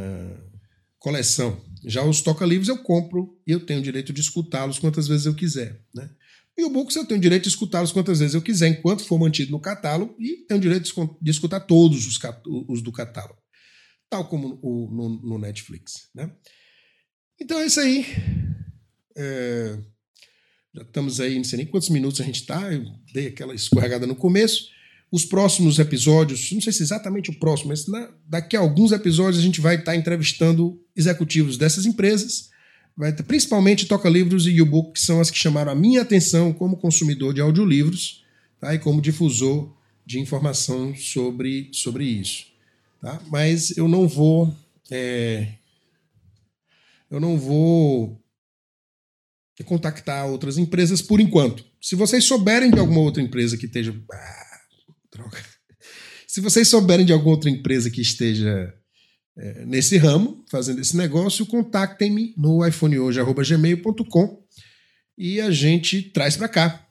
coleção. 0.97 1.63
Já 1.85 2.03
os 2.03 2.21
toca-livros 2.21 2.67
eu 2.67 2.77
compro 2.79 3.39
e 3.47 3.51
eu 3.51 3.65
tenho 3.65 3.79
o 3.79 3.83
direito 3.83 4.11
de 4.11 4.21
escutá-los 4.21 4.79
quantas 4.79 5.07
vezes 5.07 5.25
eu 5.25 5.35
quiser. 5.35 5.81
Né? 5.93 6.09
E 6.57 6.63
o 6.65 6.69
books 6.69 6.95
eu 6.97 7.05
tenho 7.05 7.17
o 7.17 7.21
direito 7.21 7.43
de 7.43 7.49
escutá-los 7.49 7.93
quantas 7.93 8.19
vezes 8.19 8.35
eu 8.35 8.41
quiser, 8.41 8.67
enquanto 8.67 9.05
for 9.05 9.17
mantido 9.17 9.51
no 9.51 9.61
catálogo, 9.61 10.13
e 10.19 10.45
tenho 10.45 10.57
o 10.57 10.61
direito 10.61 11.17
de 11.21 11.31
escutar 11.31 11.61
todos 11.61 12.05
os, 12.05 12.19
os 12.67 12.81
do 12.81 12.91
catálogo, 12.91 13.39
tal 14.09 14.27
como 14.27 14.59
o, 14.61 14.91
no, 14.91 15.09
no, 15.21 15.39
Netflix. 15.39 16.09
Né? 16.13 16.29
Então 17.41 17.59
é 17.59 17.65
isso 17.65 17.79
aí. 17.79 18.05
É, 19.15 19.77
já 20.73 20.81
estamos 20.81 21.19
aí, 21.19 21.35
não 21.35 21.43
sei 21.43 21.57
nem 21.57 21.65
quantos 21.65 21.89
minutos 21.89 22.21
a 22.21 22.23
gente 22.23 22.41
está, 22.41 22.71
eu 22.71 22.85
dei 23.13 23.27
aquela 23.27 23.55
escorregada 23.55 24.05
no 24.05 24.15
começo. 24.15 24.67
Os 25.11 25.25
próximos 25.25 25.79
episódios, 25.79 26.51
não 26.51 26.61
sei 26.61 26.71
se 26.71 26.83
exatamente 26.83 27.31
o 27.31 27.39
próximo, 27.39 27.69
mas 27.69 27.85
daqui 28.27 28.55
a 28.55 28.59
alguns 28.59 28.91
episódios 28.91 29.39
a 29.39 29.45
gente 29.45 29.59
vai 29.59 29.75
estar 29.75 29.93
tá 29.93 29.97
entrevistando 29.97 30.79
executivos 30.95 31.57
dessas 31.57 31.85
empresas, 31.87 32.49
vai 32.95 33.11
ter, 33.11 33.23
principalmente 33.23 33.87
Toca 33.87 34.07
Livros 34.07 34.45
e 34.45 34.61
U-Book, 34.61 34.93
que 34.93 34.99
são 34.99 35.19
as 35.19 35.31
que 35.31 35.37
chamaram 35.37 35.71
a 35.71 35.75
minha 35.75 36.01
atenção 36.01 36.53
como 36.53 36.77
consumidor 36.77 37.33
de 37.33 37.41
audiolivros 37.41 38.23
tá? 38.59 38.75
e 38.75 38.79
como 38.79 39.01
difusor 39.01 39.73
de 40.05 40.19
informação 40.19 40.95
sobre, 40.95 41.69
sobre 41.71 42.05
isso. 42.05 42.45
Tá? 43.01 43.19
Mas 43.29 43.75
eu 43.77 43.87
não 43.87 44.07
vou. 44.07 44.53
É, 44.91 45.47
eu 47.09 47.19
não 47.19 47.37
vou 47.37 48.21
contactar 49.65 50.25
outras 50.25 50.57
empresas 50.57 51.01
por 51.01 51.19
enquanto. 51.19 51.65
Se 51.81 51.95
vocês 51.95 52.23
souberem 52.23 52.71
de 52.71 52.79
alguma 52.79 53.01
outra 53.01 53.21
empresa 53.21 53.57
que 53.57 53.65
esteja. 53.65 53.93
Ah, 54.11 54.59
droga. 55.11 55.43
Se 56.27 56.39
vocês 56.41 56.67
souberem 56.67 57.05
de 57.05 57.11
alguma 57.11 57.31
outra 57.31 57.49
empresa 57.49 57.89
que 57.89 58.01
esteja 58.01 58.73
é, 59.35 59.65
nesse 59.65 59.97
ramo, 59.97 60.45
fazendo 60.49 60.79
esse 60.79 60.95
negócio, 60.95 61.45
contactem-me 61.45 62.33
no 62.37 62.65
iPhonehoje.gmail.com 62.65 64.43
e 65.17 65.41
a 65.41 65.51
gente 65.51 66.01
traz 66.01 66.37
para 66.37 66.47
cá. 66.47 66.87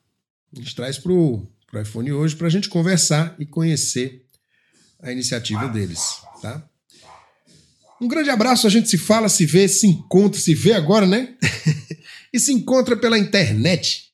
A 0.52 0.58
gente 0.58 0.74
traz 0.74 0.98
para 0.98 1.12
o 1.12 1.46
iPhone 1.80 2.12
hoje 2.12 2.36
para 2.36 2.46
a 2.46 2.50
gente 2.50 2.68
conversar 2.68 3.36
e 3.38 3.46
conhecer 3.46 4.26
a 5.00 5.12
iniciativa 5.12 5.68
deles. 5.68 6.20
Tá? 6.42 6.68
Um 8.00 8.06
grande 8.06 8.30
abraço, 8.30 8.66
a 8.66 8.70
gente 8.70 8.88
se 8.88 8.96
fala, 8.96 9.28
se 9.28 9.44
vê, 9.44 9.66
se 9.66 9.86
encontra, 9.86 10.40
se 10.40 10.54
vê 10.54 10.72
agora, 10.72 11.04
né? 11.04 11.30
e 12.32 12.38
se 12.38 12.52
encontra 12.52 12.96
pela 12.96 13.18
internet. 13.18 14.12